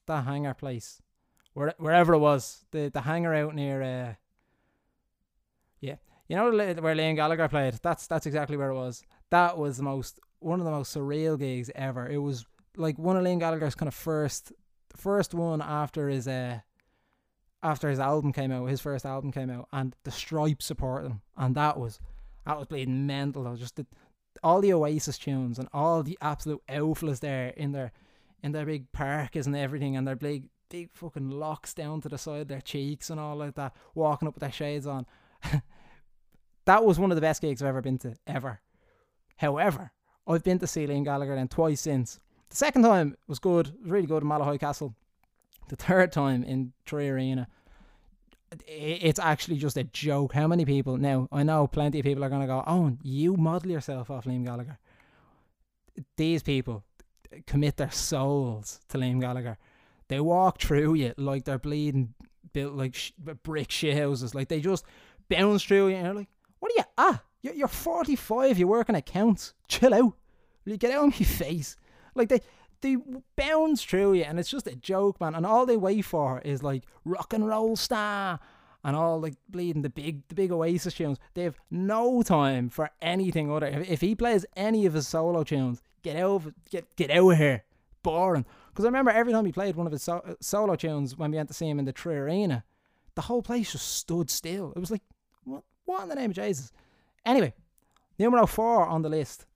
The 0.07 0.21
hangar 0.21 0.55
place. 0.55 1.01
Where, 1.53 1.73
wherever 1.79 2.14
it 2.14 2.19
was. 2.19 2.64
The 2.73 2.90
the 2.93 3.03
hangar 3.03 3.35
out 3.35 3.55
near 3.55 3.83
uh 3.83 4.14
Yeah. 5.81 5.97
You 6.29 6.37
know 6.37 6.51
where 6.51 6.97
Liam 6.97 7.14
Gallagher 7.14 7.49
played? 7.49 7.75
That's 7.83 8.09
that's 8.09 8.27
exactly 8.27 8.57
where 8.57 8.71
it 8.71 8.75
was. 8.75 9.05
That 9.31 9.57
was 9.57 9.77
the 9.77 9.85
most 9.85 10.19
one 10.40 10.59
of 10.59 10.64
the 10.67 10.73
most 10.73 10.95
surreal 10.95 11.38
gigs 11.38 11.71
ever. 11.77 12.09
It 12.09 12.19
was 12.19 12.47
like 12.77 12.99
one 12.99 13.17
of 13.17 13.23
Liam 13.23 13.38
Gallagher's 13.38 13.77
kind 13.77 13.88
of 13.88 13.95
first 13.95 14.53
first 14.97 15.35
one 15.35 15.62
after 15.62 16.09
his 16.09 16.27
uh 16.27 16.61
after 17.64 17.88
his 17.88 17.98
album 17.98 18.33
came 18.33 18.53
out, 18.53 18.66
his 18.66 18.83
first 18.83 19.07
album 19.07 19.33
came 19.33 19.48
out, 19.48 19.66
and 19.72 19.96
the 20.05 20.11
Strypes 20.11 20.62
supported 20.62 21.09
him, 21.09 21.22
and 21.37 21.55
that 21.55 21.79
was 21.81 21.98
that 22.46 22.59
was 22.59 22.66
bleeding 22.66 23.07
mental. 23.07 23.57
just 23.57 23.77
the, 23.77 23.87
all 24.42 24.61
the 24.61 24.74
Oasis 24.74 25.16
tunes 25.16 25.59
and 25.59 25.66
all 25.72 26.03
the 26.03 26.18
absolute 26.20 26.62
outflows 26.68 27.20
there 27.20 27.48
in 27.57 27.72
their 27.72 27.90
in 28.42 28.53
their 28.53 28.66
big 28.66 28.92
parkas 28.92 29.46
and 29.46 29.57
everything, 29.57 29.96
and 29.96 30.07
their 30.07 30.14
big 30.14 30.50
big 30.68 30.90
fucking 30.92 31.31
locks 31.31 31.72
down 31.72 32.03
to 32.03 32.09
the 32.09 32.18
side 32.18 32.42
of 32.42 32.48
their 32.48 32.61
cheeks 32.61 33.09
and 33.09 33.18
all 33.18 33.35
like 33.35 33.55
that, 33.55 33.74
walking 33.94 34.29
up 34.29 34.35
with 34.35 34.42
their 34.42 34.53
shades 34.53 34.87
on. 34.87 35.07
that 36.66 36.85
was 36.85 36.98
one 36.98 37.11
of 37.11 37.16
the 37.16 37.22
best 37.22 37.40
gigs 37.40 37.62
I've 37.62 37.68
ever 37.68 37.81
been 37.81 37.98
to 37.98 38.14
ever. 38.27 38.61
However, 39.38 39.90
I've 40.27 40.44
been 40.44 40.59
to 40.59 40.66
Liam 40.66 41.05
Gallagher 41.05 41.35
then 41.35 41.48
twice 41.48 41.81
since. 41.81 42.20
The 42.50 42.57
second 42.57 42.83
time 42.83 43.16
was 43.27 43.38
good, 43.38 43.74
really 43.83 44.07
good 44.07 44.22
in 44.22 44.29
Malahide 44.29 44.61
Castle 44.61 44.94
the 45.68 45.77
third 45.77 46.12
time 46.12 46.44
in 46.44 46.72
Three 46.87 47.09
Arena, 47.09 47.48
it's 48.66 49.18
actually 49.18 49.57
just 49.57 49.77
a 49.77 49.85
joke. 49.85 50.33
How 50.33 50.46
many 50.46 50.64
people 50.64 50.96
now? 50.96 51.29
I 51.33 51.42
know 51.42 51.66
plenty 51.66 52.00
of 52.00 52.05
people 52.05 52.24
are 52.24 52.29
gonna 52.29 52.46
go, 52.46 52.62
"Oh, 52.66 52.96
you 53.03 53.37
model 53.37 53.70
yourself 53.70 54.11
off 54.11 54.27
Liam 54.27 54.44
Gallagher." 54.44 54.79
These 56.16 56.42
people 56.42 56.85
commit 57.46 57.77
their 57.77 57.90
souls 57.90 58.81
to 58.88 58.98
Liam 58.98 59.20
Gallagher. 59.20 59.59
They 60.09 60.20
walk 60.20 60.61
through 60.61 60.94
you 60.94 61.14
like 61.16 61.44
they're 61.44 61.59
bleeding, 61.59 62.14
built 62.53 62.74
like 62.74 62.94
sh- 62.94 63.12
brick 63.42 63.70
shit 63.70 63.96
houses. 63.96 64.35
Like 64.35 64.48
they 64.48 64.61
just 64.61 64.85
bounce 65.29 65.62
through 65.62 65.88
you, 65.88 65.96
and 65.96 66.05
you're 66.07 66.14
like, 66.14 66.29
"What 66.61 66.72
are 66.72 66.79
you? 66.79 66.85
Ah, 66.98 67.22
you're, 67.42 67.55
you're 67.55 67.68
45. 67.68 68.59
You 68.59 68.68
work 68.68 68.88
in 68.88 68.94
accounts. 68.94 69.55
Chill 69.68 69.94
out. 69.94 70.14
You 70.64 70.77
get 70.77 70.92
out 70.92 71.09
of 71.09 71.20
my 71.20 71.27
face." 71.27 71.77
Like 72.14 72.29
they 72.29 72.40
they 72.85 72.99
bounce 73.35 73.83
through 73.83 74.12
you, 74.12 74.25
and 74.25 74.38
it's 74.38 74.51
just 74.51 74.66
a 74.66 74.77
joke, 74.77 75.18
man. 75.20 75.35
And 75.35 75.47
all 75.47 75.64
they 75.64 75.77
wait 75.77 76.05
for 76.05 76.40
is 76.42 76.62
like 76.62 76.85
rock 77.05 77.33
and 77.33 77.49
roll 77.49 77.77
star 77.77 78.38
and 78.85 78.94
all 78.94 79.18
like 79.18 79.35
bleeding 79.49 79.81
the 79.81 79.88
big 79.88 80.29
the 80.29 80.35
big 80.35 80.53
Oasis 80.53 80.94
tunes. 80.94 81.18
They 81.33 81.44
have 81.44 81.57
no 81.70 82.23
time 82.23 82.68
for 82.68 82.90
anything 83.01 83.51
other. 83.51 83.66
If, 83.66 83.88
if 83.88 84.01
he 84.03 84.14
plays 84.14 84.44
any 84.55 84.85
of 84.85 84.92
his 84.92 85.09
solo 85.09 85.42
tunes, 85.42 85.81
get 86.03 86.16
out 86.16 86.31
of 86.31 86.55
get 86.70 86.94
get 86.94 87.11
out 87.11 87.33
of 87.33 87.38
here. 87.38 87.64
Boring. 88.03 88.44
Because 88.68 88.85
I 88.85 88.88
remember 88.88 89.11
every 89.11 89.33
time 89.33 89.47
he 89.47 89.53
played 89.53 89.77
one 89.77 89.87
of 89.87 89.92
his 89.92 90.03
so- 90.03 90.37
solo 90.40 90.77
tunes 90.77 91.16
when 91.16 91.31
we 91.31 91.38
went 91.38 91.49
to 91.49 91.55
see 91.55 91.68
him 91.68 91.79
in 91.79 91.87
the 91.87 91.92
Three 91.92 92.16
Arena, 92.16 92.64
the 93.14 93.23
whole 93.23 93.40
place 93.40 93.73
just 93.73 93.97
stood 93.97 94.29
still. 94.29 94.75
It 94.77 94.81
was 94.81 94.90
like, 94.90 95.03
what 95.44 95.64
what 95.87 96.03
in 96.03 96.11
the 96.11 96.16
name 96.16 96.31
of 96.31 96.37
Jesus? 96.37 96.70
Anyway, 97.25 97.55
numero 98.18 98.47
four 98.47 98.85
on 98.85 99.01
the 99.01 99.09
list 99.09 99.47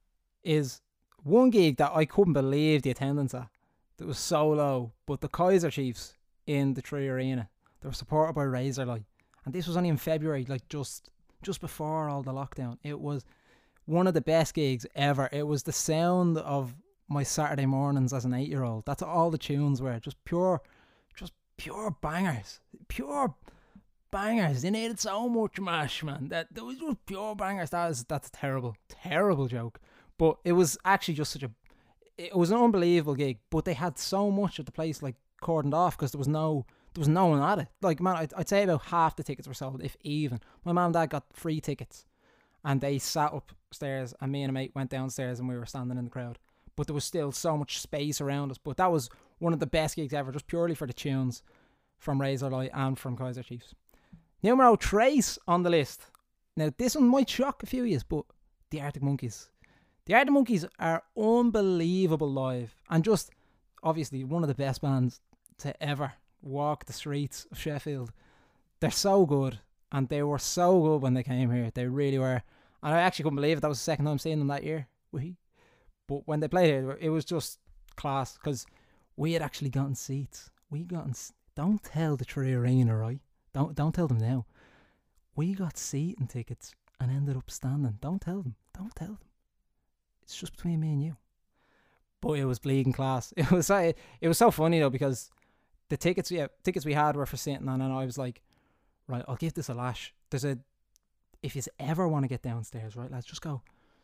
is 0.42 0.80
one 1.28 1.50
gig 1.50 1.76
that 1.76 1.92
I 1.94 2.04
couldn't 2.04 2.32
believe 2.32 2.82
the 2.82 2.90
attendance 2.90 3.34
at. 3.34 3.48
That 3.98 4.06
was 4.06 4.18
so 4.18 4.48
low, 4.48 4.92
but 5.06 5.20
the 5.20 5.28
Kaiser 5.28 5.70
Chiefs 5.70 6.14
in 6.46 6.74
the 6.74 6.80
Three 6.80 7.08
Arena. 7.08 7.48
They 7.80 7.88
were 7.88 7.94
supported 7.94 8.32
by 8.32 8.44
Razorlight, 8.44 9.04
and 9.44 9.54
this 9.54 9.66
was 9.66 9.76
only 9.76 9.88
in 9.88 9.96
February, 9.96 10.44
like 10.48 10.68
just 10.68 11.10
just 11.42 11.60
before 11.60 12.08
all 12.08 12.22
the 12.22 12.32
lockdown. 12.32 12.78
It 12.82 12.98
was 13.00 13.24
one 13.86 14.06
of 14.06 14.14
the 14.14 14.20
best 14.20 14.54
gigs 14.54 14.86
ever. 14.94 15.28
It 15.32 15.46
was 15.46 15.62
the 15.62 15.72
sound 15.72 16.38
of 16.38 16.74
my 17.08 17.22
Saturday 17.22 17.66
mornings 17.66 18.12
as 18.12 18.24
an 18.24 18.34
eight-year-old. 18.34 18.84
That's 18.84 19.02
all 19.02 19.30
the 19.30 19.38
tunes 19.38 19.80
were, 19.80 19.98
just 19.98 20.22
pure, 20.24 20.60
just 21.16 21.32
pure 21.56 21.96
bangers, 22.02 22.60
pure 22.88 23.34
bangers. 24.10 24.62
They 24.62 24.70
needed 24.70 25.00
so 25.00 25.28
much 25.28 25.58
mash, 25.60 26.02
man. 26.02 26.28
That 26.28 26.48
those 26.52 26.80
were 26.80 26.96
pure 27.06 27.34
bangers. 27.34 27.70
That 27.70 27.90
is 27.90 28.04
that's 28.04 28.28
a 28.28 28.32
terrible, 28.32 28.76
terrible 28.88 29.48
joke. 29.48 29.80
But 30.18 30.38
it 30.44 30.52
was 30.52 30.76
actually 30.84 31.14
just 31.14 31.32
such 31.32 31.44
a, 31.44 31.50
it 32.16 32.36
was 32.36 32.50
an 32.50 32.58
unbelievable 32.58 33.14
gig. 33.14 33.38
But 33.50 33.64
they 33.64 33.74
had 33.74 33.98
so 33.98 34.30
much 34.30 34.58
of 34.58 34.66
the 34.66 34.72
place 34.72 35.02
like 35.02 35.16
cordoned 35.42 35.74
off 35.74 35.96
because 35.96 36.12
there 36.12 36.18
was 36.18 36.28
no, 36.28 36.66
there 36.94 37.00
was 37.00 37.08
no 37.08 37.26
one 37.26 37.40
at 37.40 37.60
it. 37.60 37.68
Like 37.80 38.00
man, 38.00 38.16
I'd, 38.16 38.34
I'd 38.34 38.48
say 38.48 38.64
about 38.64 38.82
half 38.86 39.16
the 39.16 39.22
tickets 39.22 39.48
were 39.48 39.54
sold, 39.54 39.82
if 39.82 39.96
even. 40.02 40.40
My 40.64 40.72
mum 40.72 40.86
and 40.86 40.94
dad 40.94 41.10
got 41.10 41.24
free 41.32 41.60
tickets, 41.60 42.04
and 42.64 42.80
they 42.80 42.98
sat 42.98 43.32
upstairs, 43.32 44.12
and 44.20 44.32
me 44.32 44.42
and 44.42 44.50
a 44.50 44.52
mate 44.52 44.72
went 44.74 44.90
downstairs, 44.90 45.38
and 45.38 45.48
we 45.48 45.56
were 45.56 45.66
standing 45.66 45.96
in 45.96 46.04
the 46.04 46.10
crowd. 46.10 46.38
But 46.76 46.86
there 46.86 46.94
was 46.94 47.04
still 47.04 47.32
so 47.32 47.56
much 47.56 47.80
space 47.80 48.20
around 48.20 48.50
us. 48.50 48.58
But 48.58 48.76
that 48.76 48.92
was 48.92 49.10
one 49.38 49.52
of 49.52 49.60
the 49.60 49.66
best 49.66 49.96
gigs 49.96 50.14
ever, 50.14 50.32
just 50.32 50.46
purely 50.46 50.74
for 50.74 50.86
the 50.86 50.92
tunes 50.92 51.42
from 51.98 52.20
Razorlight 52.20 52.70
and 52.72 52.98
from 52.98 53.16
Kaiser 53.16 53.42
Chiefs. 53.42 53.74
Numero 54.42 54.76
Trace 54.76 55.38
on 55.48 55.62
the 55.62 55.70
list. 55.70 56.06
Now 56.56 56.72
this 56.76 56.94
one 56.94 57.08
might 57.08 57.28
shock 57.28 57.62
a 57.62 57.66
few 57.66 57.82
of 57.82 57.88
you, 57.88 58.00
but 58.08 58.24
the 58.70 58.80
Arctic 58.80 59.02
Monkeys. 59.02 59.50
The 60.08 60.14
Arctic 60.14 60.32
Monkeys 60.32 60.64
are 60.78 61.02
unbelievable 61.18 62.32
live 62.32 62.74
and 62.88 63.04
just 63.04 63.30
obviously 63.82 64.24
one 64.24 64.42
of 64.42 64.48
the 64.48 64.54
best 64.54 64.80
bands 64.80 65.20
to 65.58 65.82
ever 65.82 66.14
walk 66.40 66.86
the 66.86 66.94
streets 66.94 67.46
of 67.52 67.58
Sheffield. 67.58 68.10
They're 68.80 68.90
so 68.90 69.26
good 69.26 69.58
and 69.92 70.08
they 70.08 70.22
were 70.22 70.38
so 70.38 70.80
good 70.80 71.02
when 71.02 71.12
they 71.12 71.22
came 71.22 71.50
here. 71.50 71.70
They 71.74 71.86
really 71.88 72.18
were. 72.18 72.42
And 72.82 72.94
I 72.94 73.00
actually 73.00 73.24
couldn't 73.24 73.36
believe 73.36 73.58
it. 73.58 73.60
That 73.60 73.68
was 73.68 73.80
the 73.80 73.84
second 73.84 74.06
time 74.06 74.18
seeing 74.18 74.38
them 74.38 74.48
that 74.48 74.64
year. 74.64 74.88
But 75.12 76.26
when 76.26 76.40
they 76.40 76.48
played 76.48 76.70
here, 76.70 76.96
it 76.98 77.10
was 77.10 77.26
just 77.26 77.58
class 77.94 78.32
because 78.32 78.64
we 79.14 79.34
had 79.34 79.42
actually 79.42 79.68
gotten 79.68 79.94
seats. 79.94 80.48
We 80.70 80.84
gotten. 80.84 81.12
Don't 81.54 81.84
tell 81.84 82.16
the 82.16 82.24
Three 82.24 82.54
Arena, 82.54 82.96
right? 82.96 83.20
Don't 83.52 83.74
don't 83.74 83.94
tell 83.94 84.08
them 84.08 84.16
now. 84.16 84.46
We 85.36 85.52
got 85.52 85.76
seating 85.76 86.28
tickets 86.28 86.72
and 86.98 87.10
ended 87.10 87.36
up 87.36 87.50
standing. 87.50 87.98
Don't 88.00 88.22
tell 88.22 88.40
them. 88.40 88.54
Don't 88.74 88.96
tell 88.96 89.08
them. 89.08 89.27
It's 90.28 90.38
just 90.38 90.52
between 90.52 90.78
me 90.78 90.92
and 90.92 91.02
you. 91.02 91.16
But 92.20 92.32
it 92.32 92.44
was 92.44 92.58
bleeding 92.58 92.92
class. 92.92 93.32
It 93.36 93.50
was 93.50 93.70
it 93.70 93.96
was 94.28 94.36
so 94.36 94.50
funny 94.50 94.78
though 94.78 94.90
because 94.90 95.30
the 95.88 95.96
tickets 95.96 96.30
we 96.30 96.44
tickets 96.62 96.84
we 96.84 96.92
had 96.92 97.16
were 97.16 97.24
for 97.24 97.38
sitting 97.38 97.66
on, 97.66 97.80
and 97.80 97.90
I 97.90 98.04
was 98.04 98.18
like, 98.18 98.42
right, 99.06 99.24
I'll 99.26 99.36
give 99.36 99.54
this 99.54 99.70
a 99.70 99.74
lash. 99.74 100.12
There's 100.28 100.44
a 100.44 100.58
if 101.42 101.56
you 101.56 101.62
ever 101.80 102.06
want 102.06 102.24
to 102.24 102.28
get 102.28 102.42
downstairs, 102.42 102.94
right, 102.94 103.10
lads, 103.10 103.24
just 103.24 103.40
go. 103.40 103.62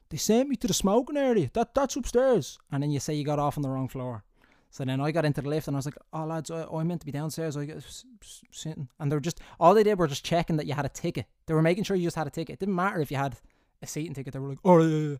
They 0.09 0.17
sent 0.17 0.49
me 0.49 0.57
to 0.57 0.67
the 0.67 0.73
smoking 0.73 1.19
area. 1.19 1.51
That 1.53 1.75
that's 1.75 1.97
upstairs, 1.97 2.59
and 2.73 2.83
then 2.83 2.91
you 2.91 3.01
say 3.01 3.13
you 3.13 3.25
got 3.25 3.39
off 3.39 3.59
on 3.59 3.63
the 3.63 3.69
wrong 3.69 3.89
floor. 3.89 4.25
So 4.71 4.83
then 4.85 5.01
I 5.03 5.11
got 5.11 5.27
into 5.27 5.43
the 5.43 5.49
lift 5.51 5.69
and 5.69 5.77
I 5.77 5.79
was 5.79 5.87
like, 5.87 5.99
"Oh 6.15 6.25
lads, 6.25 6.51
I, 6.51 6.65
I 6.65 6.85
meant 6.85 7.03
to 7.03 7.07
be 7.07 7.13
downstairs. 7.13 7.55
I 7.57 7.67
was 7.67 8.05
sitting." 8.51 8.89
And 8.99 9.13
they 9.13 9.17
were 9.17 9.21
just 9.21 9.41
all 9.61 9.75
they 9.75 9.83
did 9.83 9.99
were 9.99 10.09
just 10.09 10.25
checking 10.25 10.57
that 10.57 10.67
you 10.67 10.73
had 10.73 10.87
a 10.87 10.89
ticket. 10.89 11.27
They 11.45 11.53
were 11.53 11.63
making 11.63 11.85
sure 11.85 11.97
you 11.97 12.07
just 12.07 12.17
had 12.17 12.27
a 12.27 12.31
ticket. 12.31 12.55
It 12.55 12.61
didn't 12.61 12.75
matter 12.75 13.01
if 13.01 13.11
you 13.11 13.19
had 13.19 13.37
a 13.83 13.87
seating 13.87 14.15
ticket. 14.15 14.33
They 14.33 14.39
were 14.39 14.49
like, 14.49 14.59
"Oh 14.65 14.81
yeah, 14.81 15.11
yeah." 15.11 15.17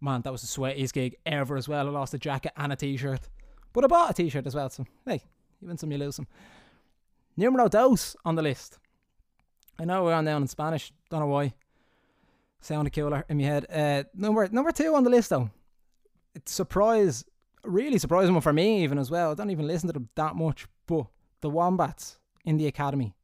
Man, 0.00 0.22
that 0.22 0.32
was 0.32 0.42
the 0.42 0.46
sweatiest 0.46 0.92
gig 0.92 1.16
ever 1.24 1.56
as 1.56 1.68
well. 1.68 1.86
I 1.86 1.90
lost 1.90 2.14
a 2.14 2.18
jacket 2.18 2.52
and 2.56 2.72
a 2.72 2.76
t-shirt, 2.76 3.28
but 3.72 3.84
I 3.84 3.86
bought 3.86 4.10
a 4.10 4.14
t-shirt 4.14 4.46
as 4.46 4.54
well. 4.54 4.68
So 4.70 4.84
hey, 5.06 5.22
you 5.60 5.68
win 5.68 5.78
some, 5.78 5.92
you 5.92 5.98
lose 5.98 6.16
some. 6.16 6.26
Numero 7.36 7.68
dos 7.68 8.16
on 8.24 8.34
the 8.34 8.42
list. 8.42 8.78
I 9.78 9.84
know 9.84 10.04
we're 10.04 10.14
on 10.14 10.24
down 10.24 10.42
in 10.42 10.48
Spanish. 10.48 10.92
Don't 11.10 11.20
know 11.20 11.26
why. 11.26 11.52
Sounded 12.60 12.90
cooler 12.90 13.24
in 13.28 13.38
my 13.38 13.44
head. 13.44 13.66
Uh, 13.70 14.04
number 14.14 14.48
number 14.48 14.72
two 14.72 14.94
on 14.94 15.04
the 15.04 15.10
list 15.10 15.30
though. 15.30 15.50
It's 16.34 16.52
surprise, 16.52 17.24
really 17.64 17.98
surprising 17.98 18.34
one 18.34 18.42
for 18.42 18.52
me 18.52 18.82
even 18.82 18.98
as 18.98 19.10
well. 19.10 19.30
I 19.30 19.34
don't 19.34 19.50
even 19.50 19.66
listen 19.66 19.88
to 19.88 19.92
them 19.92 20.08
that 20.14 20.34
much, 20.34 20.66
but 20.86 21.06
the 21.42 21.50
Wombats 21.50 22.18
in 22.44 22.56
the 22.56 22.66
Academy. 22.66 23.14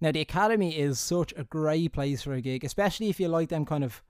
Now 0.00 0.12
the 0.12 0.20
Academy 0.20 0.76
is 0.78 1.00
such 1.00 1.32
a 1.36 1.44
great 1.44 1.92
place 1.92 2.22
for 2.22 2.34
a 2.34 2.40
gig, 2.40 2.64
especially 2.64 3.08
if 3.08 3.18
you 3.18 3.28
like 3.28 3.48
them 3.48 3.64
kind 3.64 3.84
of 3.84 4.02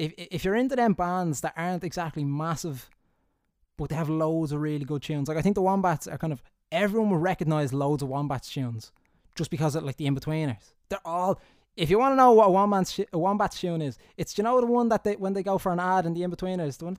if 0.00 0.14
if 0.16 0.44
you're 0.44 0.54
into 0.54 0.76
them 0.76 0.94
bands 0.94 1.42
that 1.42 1.52
aren't 1.56 1.84
exactly 1.84 2.24
massive, 2.24 2.88
but 3.76 3.90
they 3.90 3.94
have 3.94 4.08
loads 4.08 4.52
of 4.52 4.60
really 4.60 4.84
good 4.84 5.02
tunes. 5.02 5.28
Like 5.28 5.36
I 5.36 5.42
think 5.42 5.54
the 5.54 5.62
Wombats 5.62 6.08
are 6.08 6.18
kind 6.18 6.32
of 6.32 6.42
everyone 6.72 7.10
will 7.10 7.18
recognize 7.18 7.72
loads 7.72 8.02
of 8.02 8.08
Wombats 8.08 8.50
tunes 8.50 8.92
just 9.34 9.50
because 9.50 9.74
of 9.76 9.84
like 9.84 9.96
the 9.96 10.06
Inbetweeners. 10.06 10.72
They're 10.88 11.06
all. 11.06 11.40
If 11.76 11.88
you 11.88 11.98
want 11.98 12.12
to 12.12 12.16
know 12.16 12.32
what 12.32 12.48
a 12.48 12.50
Wombats 12.50 12.98
a 13.12 13.18
Wombats 13.18 13.60
tune 13.60 13.82
is, 13.82 13.98
it's 14.16 14.36
you 14.38 14.44
know 14.44 14.60
the 14.60 14.66
one 14.66 14.88
that 14.88 15.04
they 15.04 15.16
when 15.16 15.34
they 15.34 15.42
go 15.42 15.58
for 15.58 15.70
an 15.70 15.80
ad 15.80 16.06
in 16.06 16.14
the 16.14 16.22
Inbetweeners, 16.22 16.78
the 16.78 16.86
one 16.86 16.96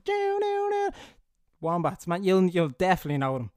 Wombats, 1.60 2.06
man, 2.06 2.22
you'll 2.22 2.46
you'll 2.46 2.68
definitely 2.68 3.18
know 3.18 3.34
them. 3.34 3.50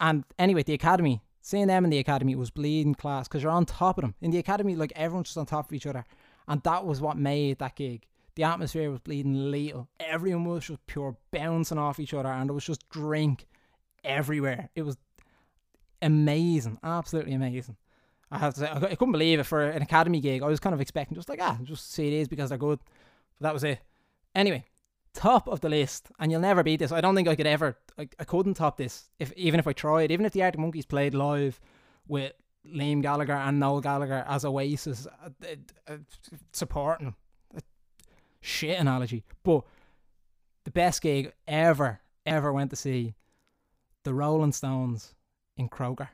And 0.00 0.24
anyway, 0.38 0.62
the 0.62 0.74
Academy, 0.74 1.22
seeing 1.40 1.66
them 1.66 1.84
in 1.84 1.90
the 1.90 1.98
Academy 1.98 2.34
was 2.34 2.50
bleeding 2.50 2.94
class 2.94 3.28
because 3.28 3.42
you're 3.42 3.52
on 3.52 3.66
top 3.66 3.98
of 3.98 4.02
them. 4.02 4.14
In 4.20 4.30
the 4.30 4.38
Academy, 4.38 4.74
like 4.74 4.92
everyone's 4.96 5.28
just 5.28 5.38
on 5.38 5.46
top 5.46 5.66
of 5.66 5.72
each 5.72 5.86
other, 5.86 6.04
and 6.48 6.62
that 6.62 6.84
was 6.84 7.00
what 7.00 7.16
made 7.16 7.58
that 7.58 7.76
gig. 7.76 8.06
The 8.36 8.42
atmosphere 8.42 8.90
was 8.90 9.00
bleeding 9.00 9.50
lethal. 9.50 9.88
Everyone 10.00 10.44
was 10.44 10.66
just 10.66 10.84
pure 10.86 11.16
bouncing 11.30 11.78
off 11.78 12.00
each 12.00 12.14
other, 12.14 12.28
and 12.28 12.48
there 12.48 12.54
was 12.54 12.64
just 12.64 12.88
drink 12.88 13.46
everywhere. 14.02 14.70
It 14.74 14.82
was 14.82 14.96
amazing, 16.02 16.78
absolutely 16.82 17.34
amazing. 17.34 17.76
I 18.30 18.38
have 18.38 18.54
to 18.54 18.60
say, 18.60 18.70
I 18.70 18.94
couldn't 18.96 19.12
believe 19.12 19.38
it 19.38 19.44
for 19.44 19.62
an 19.62 19.82
academy 19.82 20.20
gig. 20.20 20.42
I 20.42 20.46
was 20.46 20.58
kind 20.58 20.74
of 20.74 20.80
expecting 20.80 21.14
just 21.14 21.28
like 21.28 21.40
ah, 21.40 21.58
just 21.62 21.96
it 21.98 22.12
is 22.12 22.28
because 22.28 22.48
they're 22.48 22.58
good. 22.58 22.80
But 23.38 23.48
that 23.48 23.54
was 23.54 23.62
it. 23.62 23.80
Anyway, 24.34 24.64
top 25.12 25.46
of 25.46 25.60
the 25.60 25.68
list, 25.68 26.08
and 26.18 26.32
you'll 26.32 26.40
never 26.40 26.64
beat 26.64 26.80
this. 26.80 26.90
I 26.90 27.00
don't 27.00 27.14
think 27.14 27.28
I 27.28 27.36
could 27.36 27.46
ever. 27.46 27.78
I, 27.96 28.08
I 28.18 28.24
couldn't 28.24 28.54
top 28.54 28.76
this 28.76 29.08
if 29.18 29.32
even 29.34 29.60
if 29.60 29.68
I 29.68 29.72
tried. 29.72 30.10
Even 30.10 30.26
if 30.26 30.32
the 30.32 30.42
Arctic 30.42 30.60
Monkeys 30.60 30.86
played 30.86 31.14
live 31.14 31.60
with 32.08 32.32
Liam 32.66 33.02
Gallagher 33.02 33.34
and 33.34 33.60
Noel 33.60 33.80
Gallagher 33.80 34.24
as 34.28 34.44
Oasis 34.44 35.06
uh, 35.06 35.28
uh, 35.86 35.96
supporting 36.52 37.14
shit 38.44 38.78
analogy, 38.78 39.24
but 39.42 39.64
the 40.64 40.70
best 40.70 41.02
gig 41.02 41.32
ever, 41.48 42.00
ever 42.26 42.52
went 42.52 42.70
to 42.70 42.76
see 42.76 43.14
the 44.04 44.14
Rolling 44.14 44.52
Stones 44.52 45.14
in 45.56 45.68
Croker. 45.68 46.10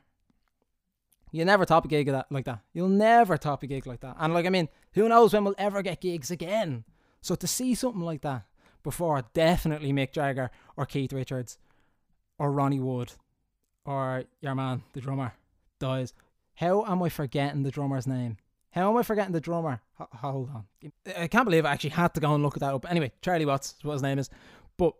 You 1.31 1.45
never 1.45 1.65
top 1.65 1.85
a 1.85 1.87
gig 1.87 2.07
that 2.07 2.31
like 2.31 2.45
that. 2.45 2.59
You'll 2.73 2.89
never 2.89 3.37
top 3.37 3.63
a 3.63 3.67
gig 3.67 3.87
like 3.87 4.01
that. 4.01 4.17
And 4.19 4.33
like 4.33 4.45
I 4.45 4.49
mean, 4.49 4.69
who 4.93 5.07
knows 5.07 5.33
when 5.33 5.43
we'll 5.43 5.55
ever 5.57 5.81
get 5.81 6.01
gigs 6.01 6.31
again? 6.31 6.83
So 7.21 7.35
to 7.35 7.47
see 7.47 7.75
something 7.75 8.01
like 8.01 8.21
that 8.21 8.43
before 8.83 9.23
definitely 9.33 9.93
Mick 9.93 10.11
Jagger 10.11 10.51
or 10.75 10.85
Keith 10.85 11.13
Richards 11.13 11.57
or 12.37 12.51
Ronnie 12.51 12.79
Wood 12.79 13.13
or 13.85 14.25
your 14.41 14.55
man, 14.55 14.83
the 14.93 15.01
drummer, 15.01 15.33
dies. 15.79 16.13
How 16.55 16.85
am 16.85 17.01
I 17.01 17.09
forgetting 17.09 17.63
the 17.63 17.71
drummer's 17.71 18.07
name? 18.07 18.37
How 18.71 18.89
am 18.89 18.97
I 18.97 19.03
forgetting 19.03 19.33
the 19.33 19.41
drummer? 19.41 19.81
H- 19.99 20.07
hold 20.13 20.49
on. 20.49 20.65
I 21.17 21.27
can't 21.27 21.45
believe 21.45 21.65
I 21.65 21.71
actually 21.71 21.91
had 21.91 22.13
to 22.13 22.21
go 22.21 22.33
and 22.33 22.43
look 22.43 22.55
that 22.59 22.73
up. 22.73 22.89
Anyway, 22.89 23.11
Charlie 23.21 23.45
Watts 23.45 23.75
is 23.77 23.83
what 23.83 23.93
his 23.93 24.01
name 24.01 24.17
is. 24.17 24.29
But 24.77 24.93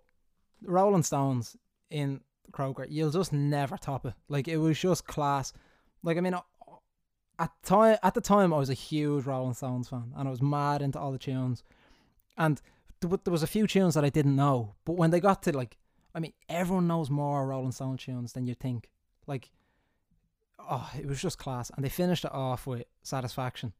Rolling 0.63 1.03
Stones 1.03 1.55
in 1.89 2.21
Croker, 2.51 2.85
you'll 2.89 3.11
just 3.11 3.31
never 3.31 3.77
top 3.77 4.05
it. 4.05 4.13
Like, 4.27 4.47
it 4.47 4.57
was 4.57 4.79
just 4.79 5.07
class. 5.07 5.53
Like, 6.03 6.17
I 6.17 6.21
mean, 6.21 6.35
at 7.39 7.51
time 7.63 7.97
at 8.03 8.13
the 8.13 8.21
time 8.21 8.53
I 8.53 8.57
was 8.57 8.69
a 8.69 8.75
huge 8.75 9.25
Rolling 9.25 9.55
Stones 9.55 9.89
fan 9.89 10.13
and 10.15 10.27
I 10.27 10.31
was 10.31 10.41
mad 10.41 10.81
into 10.81 10.99
all 10.99 11.11
the 11.11 11.17
tunes, 11.17 11.63
and 12.37 12.61
there, 12.99 13.09
there 13.23 13.31
was 13.31 13.43
a 13.43 13.47
few 13.47 13.67
tunes 13.67 13.95
that 13.95 14.05
I 14.05 14.09
didn't 14.09 14.35
know, 14.35 14.75
but 14.85 14.93
when 14.93 15.11
they 15.11 15.19
got 15.19 15.41
to 15.43 15.57
like, 15.57 15.77
I 16.13 16.19
mean, 16.19 16.33
everyone 16.49 16.87
knows 16.87 17.09
more 17.09 17.47
Rolling 17.47 17.71
Stone 17.71 17.97
tunes 17.97 18.33
than 18.33 18.45
you 18.45 18.53
think. 18.53 18.89
Like, 19.27 19.49
oh, 20.69 20.89
it 20.97 21.05
was 21.05 21.21
just 21.21 21.37
class, 21.37 21.71
and 21.75 21.83
they 21.83 21.89
finished 21.89 22.25
it 22.25 22.33
off 22.33 22.67
with 22.67 22.83
Satisfaction, 23.03 23.73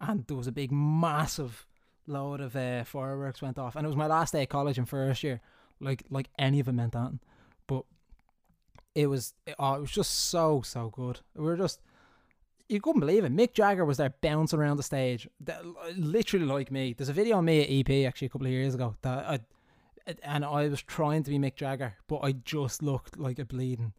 and 0.00 0.26
there 0.26 0.36
was 0.36 0.46
a 0.46 0.52
big, 0.52 0.72
massive 0.72 1.66
load 2.06 2.40
of 2.40 2.56
uh, 2.56 2.84
fireworks 2.84 3.42
went 3.42 3.58
off, 3.58 3.76
and 3.76 3.84
it 3.84 3.88
was 3.88 3.96
my 3.96 4.06
last 4.06 4.32
day 4.32 4.42
of 4.42 4.48
college 4.48 4.78
in 4.78 4.86
first 4.86 5.22
year. 5.22 5.40
Like, 5.80 6.04
like 6.10 6.28
any 6.38 6.60
of 6.60 6.68
it 6.68 6.72
meant 6.72 6.92
that, 6.92 7.12
but 7.66 7.84
it 8.94 9.06
was, 9.06 9.34
oh, 9.58 9.74
it 9.74 9.80
was 9.80 9.90
just 9.90 10.28
so 10.28 10.62
so 10.62 10.90
good. 10.90 11.20
We 11.34 11.44
were 11.44 11.56
just 11.56 11.80
you 12.70 12.80
couldn't 12.80 13.00
believe 13.00 13.24
it. 13.24 13.34
Mick 13.34 13.52
Jagger 13.52 13.84
was 13.84 13.96
there 13.96 14.14
bouncing 14.20 14.58
around 14.58 14.76
the 14.76 14.84
stage, 14.84 15.28
that, 15.40 15.62
literally 15.96 16.46
like 16.46 16.70
me. 16.70 16.92
There's 16.92 17.08
a 17.08 17.12
video 17.12 17.38
on 17.38 17.44
me 17.44 17.62
at 17.62 17.90
EP 17.90 18.06
actually 18.06 18.26
a 18.26 18.28
couple 18.30 18.46
of 18.46 18.52
years 18.52 18.76
ago 18.76 18.94
that 19.02 19.26
I, 19.26 19.40
and 20.22 20.44
I 20.44 20.68
was 20.68 20.80
trying 20.80 21.24
to 21.24 21.30
be 21.30 21.38
Mick 21.38 21.56
Jagger, 21.56 21.94
but 22.06 22.18
I 22.18 22.32
just 22.32 22.80
looked 22.80 23.18
like 23.18 23.40
a 23.40 23.44
bleeding 23.44 23.92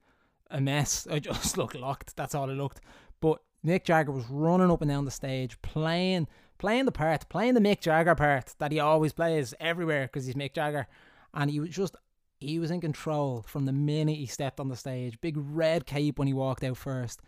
a 0.52 0.62
mess. 0.62 1.08
I 1.12 1.20
just 1.20 1.58
looked 1.58 1.76
locked. 1.76 2.16
That's 2.16 2.36
all 2.36 2.50
I 2.50 2.54
looked. 2.54 2.82
But 3.20 3.40
Mick 3.66 3.84
Jagger 3.84 4.12
was 4.12 4.30
running 4.30 4.72
up 4.72 4.82
and 4.82 4.90
down 4.90 5.06
the 5.06 5.12
stage, 5.12 5.62
playing, 5.62 6.28
playing 6.58 6.86
the 6.86 6.92
part, 6.92 7.30
playing 7.30 7.54
the 7.54 7.62
Mick 7.62 7.82
Jagger 7.82 8.16
part 8.16 8.56
that 8.60 8.72
he 8.72 8.80
always 8.80 9.14
plays 9.14 9.54
everywhere 9.60 10.04
because 10.04 10.26
he's 10.26 10.36
Mick 10.36 10.54
Jagger, 10.54 10.88
and 11.34 11.50
he 11.50 11.60
was 11.60 11.70
just. 11.70 11.96
He 12.40 12.58
was 12.58 12.72
in 12.72 12.82
control 12.82 13.46
from 13.46 13.66
the 13.66 13.72
minute 13.72 14.18
he 14.18 14.26
stepped 14.26 14.60
on 14.60 14.68
the 14.68 14.76
stage. 14.76 15.22
Big 15.22 15.36
red 15.38 15.86
cape 15.86 16.18
when 16.18 16.28
he 16.28 16.34
walked 16.34 16.64
out 16.64 16.76
first 16.76 17.22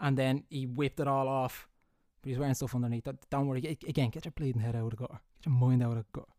and 0.00 0.16
then 0.16 0.44
he 0.50 0.66
whipped 0.66 1.00
it 1.00 1.08
all 1.08 1.28
off. 1.28 1.68
But 2.22 2.30
he's 2.30 2.38
wearing 2.38 2.54
stuff 2.54 2.74
underneath. 2.74 3.08
Don't 3.30 3.46
worry. 3.46 3.78
Again, 3.86 4.10
get 4.10 4.24
your 4.24 4.32
bleeding 4.32 4.62
head 4.62 4.76
out 4.76 4.84
of 4.84 4.90
the 4.90 4.96
gutter. 4.96 5.20
Get 5.36 5.46
your 5.46 5.54
mind 5.54 5.82
out 5.82 5.96
of 5.96 5.98
the 5.98 6.04
gutter. 6.12 6.32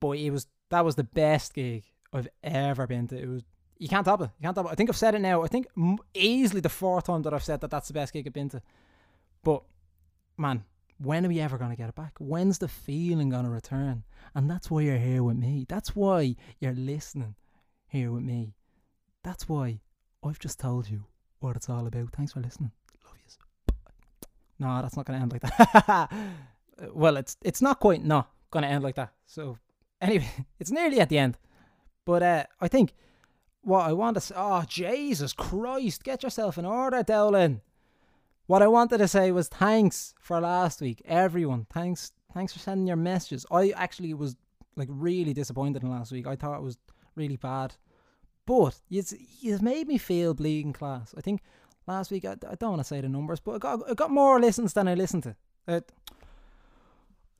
But 0.00 0.12
it 0.12 0.30
was 0.30 0.46
that 0.70 0.84
was 0.84 0.96
the 0.96 1.04
best 1.04 1.54
gig 1.54 1.84
I've 2.12 2.28
ever 2.42 2.86
been 2.86 3.06
to. 3.08 3.18
It 3.18 3.28
was 3.28 3.42
you 3.80 3.88
can't 3.88 4.04
top 4.04 4.20
it. 4.20 4.30
You 4.38 4.44
can't 4.44 4.54
top 4.54 4.66
it. 4.66 4.72
I 4.72 4.74
think 4.74 4.90
I've 4.90 4.96
said 4.96 5.14
it 5.14 5.20
now. 5.20 5.42
I 5.42 5.48
think 5.48 5.66
easily 6.14 6.60
the 6.60 6.68
fourth 6.68 7.06
time 7.06 7.22
that 7.22 7.34
I've 7.34 7.42
said 7.42 7.60
that 7.62 7.70
that's 7.70 7.88
the 7.88 7.94
best 7.94 8.12
gig 8.12 8.26
I've 8.26 8.32
been 8.32 8.50
to. 8.50 8.62
But 9.42 9.62
man, 10.36 10.64
when 10.98 11.24
are 11.24 11.28
we 11.28 11.40
ever 11.40 11.56
gonna 11.56 11.76
get 11.76 11.88
it 11.88 11.94
back? 11.94 12.12
When's 12.18 12.58
the 12.58 12.68
feeling 12.68 13.30
gonna 13.30 13.50
return? 13.50 14.04
And 14.34 14.50
that's 14.50 14.70
why 14.70 14.82
you're 14.82 14.98
here 14.98 15.22
with 15.22 15.38
me. 15.38 15.64
That's 15.68 15.96
why 15.96 16.36
you're 16.60 16.74
listening 16.74 17.34
here 17.88 18.12
with 18.12 18.22
me. 18.22 18.54
That's 19.24 19.48
why 19.48 19.80
I've 20.22 20.38
just 20.38 20.60
told 20.60 20.88
you 20.88 21.04
what 21.40 21.56
it's 21.56 21.68
all 21.68 21.86
about. 21.86 22.12
Thanks 22.12 22.32
for 22.34 22.40
listening. 22.40 22.72
Love 23.04 23.14
you. 23.16 23.76
No, 24.58 24.82
that's 24.82 24.96
not 24.96 25.06
going 25.06 25.18
to 25.18 25.22
end 25.22 25.32
like 25.32 25.42
that. 25.42 26.12
well, 26.92 27.16
it's 27.16 27.36
it's 27.42 27.62
not 27.62 27.80
quite 27.80 28.04
not 28.04 28.30
going 28.50 28.62
to 28.62 28.68
end 28.68 28.84
like 28.84 28.96
that. 28.96 29.12
So 29.26 29.58
anyway, 30.00 30.30
it's 30.60 30.70
nearly 30.70 31.00
at 31.00 31.08
the 31.08 31.18
end. 31.18 31.38
But 32.04 32.22
uh, 32.22 32.44
I 32.60 32.68
think 32.68 32.94
what 33.62 33.88
I 33.88 33.92
want 33.92 34.14
to 34.14 34.20
say, 34.20 34.34
oh 34.36 34.64
Jesus 34.66 35.32
Christ, 35.32 36.04
get 36.04 36.22
yourself 36.22 36.58
in 36.58 36.64
order, 36.64 37.02
Dowlin. 37.02 37.60
What 38.46 38.62
I 38.62 38.68
wanted 38.68 38.98
to 38.98 39.08
say 39.08 39.30
was 39.30 39.48
thanks 39.48 40.14
for 40.20 40.40
last 40.40 40.80
week, 40.80 41.02
everyone. 41.04 41.66
Thanks, 41.72 42.12
thanks 42.34 42.52
for 42.52 42.58
sending 42.58 42.86
your 42.86 42.96
messages. 42.96 43.46
I 43.50 43.70
actually 43.70 44.12
was 44.14 44.34
like 44.76 44.88
really 44.90 45.32
disappointed 45.32 45.82
in 45.82 45.90
last 45.90 46.10
week. 46.10 46.26
I 46.26 46.36
thought 46.36 46.58
it 46.58 46.64
was 46.64 46.78
really 47.14 47.36
bad. 47.36 47.74
But 48.46 48.80
it's, 48.90 49.14
it's 49.42 49.62
made 49.62 49.86
me 49.86 49.98
feel 49.98 50.34
bleeding 50.34 50.72
class. 50.72 51.14
I 51.16 51.20
think 51.20 51.42
last 51.86 52.10
week, 52.10 52.24
I, 52.24 52.32
I 52.32 52.56
don't 52.56 52.70
want 52.70 52.80
to 52.80 52.84
say 52.84 53.00
the 53.00 53.08
numbers, 53.08 53.38
but 53.38 53.52
I 53.52 53.58
got, 53.58 53.90
I 53.90 53.94
got 53.94 54.10
more 54.10 54.40
listens 54.40 54.72
than 54.72 54.88
I 54.88 54.94
listened 54.94 55.22
to. 55.24 55.36
It, 55.68 55.92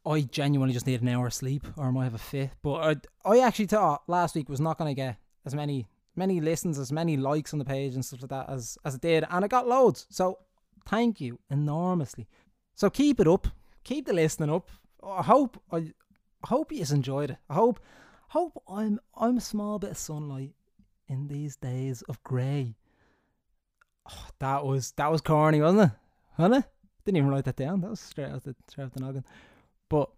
I 0.07 0.21
genuinely 0.21 0.73
just 0.73 0.87
need 0.87 1.03
an 1.03 1.09
hour 1.09 1.29
sleep 1.31 1.67
or 1.77 1.87
I 1.87 1.91
might 1.91 2.05
have 2.05 2.15
a 2.15 2.19
fit. 2.19 2.51
But 2.63 3.05
I, 3.25 3.31
I 3.33 3.41
actually 3.41 3.67
thought 3.67 4.03
last 4.07 4.35
week 4.35 4.49
was 4.49 4.61
not 4.61 4.79
going 4.79 4.91
to 4.91 4.95
get 4.95 5.17
as 5.45 5.55
many 5.55 5.89
many 6.17 6.41
listens, 6.41 6.79
as 6.79 6.93
many 6.93 7.17
likes 7.17 7.53
on 7.53 7.59
the 7.59 7.65
page 7.65 7.95
and 7.95 8.05
stuff 8.05 8.23
like 8.23 8.31
that 8.31 8.51
as, 8.51 8.79
as 8.85 8.95
it 8.95 9.01
did. 9.01 9.25
And 9.31 9.45
I 9.45 9.49
got 9.49 9.69
loads. 9.69 10.07
So 10.11 10.39
thank 10.87 11.21
you 11.21 11.39
enormously. 11.51 12.29
So 12.75 12.91
keep 12.91 13.21
it 13.21 13.29
up. 13.29 13.49
Keep 13.85 14.07
the 14.07 14.13
listening 14.13 14.51
up. 14.51 14.71
I 15.03 15.23
hope 15.23 15.63
I 15.73 15.93
hope 16.45 16.73
you 16.73 16.85
enjoyed 16.91 17.31
it. 17.31 17.39
I 17.49 17.55
hope 17.55 17.81
hope 18.29 18.63
I'm 18.69 19.01
I'm 19.15 19.39
a 19.39 19.41
small 19.43 19.79
bit 19.79 19.91
of 19.91 19.99
sunlight 19.99 20.55
in 21.09 21.29
these 21.29 21.57
days 21.57 22.03
of 22.03 22.23
grey. 22.23 22.77
Oh, 24.11 24.27
that 24.39 24.65
was 24.65 24.93
that 24.93 25.11
was 25.11 25.21
corny, 25.21 25.61
wasn't 25.61 25.93
it? 25.93 25.99
Wasn't 26.39 26.65
it? 26.65 26.71
Didn't 27.05 27.19
even 27.19 27.31
write 27.31 27.45
that 27.45 27.57
down. 27.57 27.81
That 27.81 27.91
was 27.91 28.01
straight 28.01 28.31
out 28.31 28.45
the 28.45 28.55
straight 28.69 28.85
out 28.85 28.93
the 28.93 29.01
noggin. 29.01 29.25
But 29.89 30.11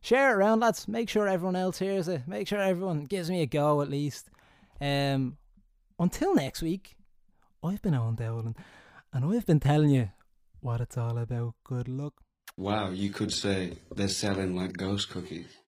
share 0.00 0.30
it 0.30 0.36
around, 0.36 0.60
lads. 0.60 0.88
Make 0.88 1.08
sure 1.08 1.28
everyone 1.28 1.56
else 1.56 1.78
hears 1.78 2.08
it. 2.08 2.26
Make 2.26 2.48
sure 2.48 2.60
everyone 2.60 3.04
gives 3.04 3.30
me 3.30 3.42
a 3.42 3.46
go 3.46 3.82
at 3.82 3.90
least. 3.90 4.30
Um, 4.82 5.36
until 5.96 6.34
next 6.34 6.60
week, 6.60 6.96
I've 7.62 7.80
been 7.82 7.94
on 7.94 8.16
Dowling, 8.16 8.56
and 9.12 9.24
I've 9.24 9.46
been 9.46 9.60
telling 9.60 9.90
you 9.90 10.10
what 10.58 10.80
it's 10.80 10.98
all 10.98 11.18
about. 11.18 11.54
Good 11.62 11.86
luck. 11.86 12.14
Wow, 12.56 12.90
you 12.90 13.10
could 13.10 13.32
say 13.32 13.74
they're 13.94 14.08
selling 14.08 14.56
like 14.56 14.72
ghost 14.72 15.08
cookies. 15.08 15.56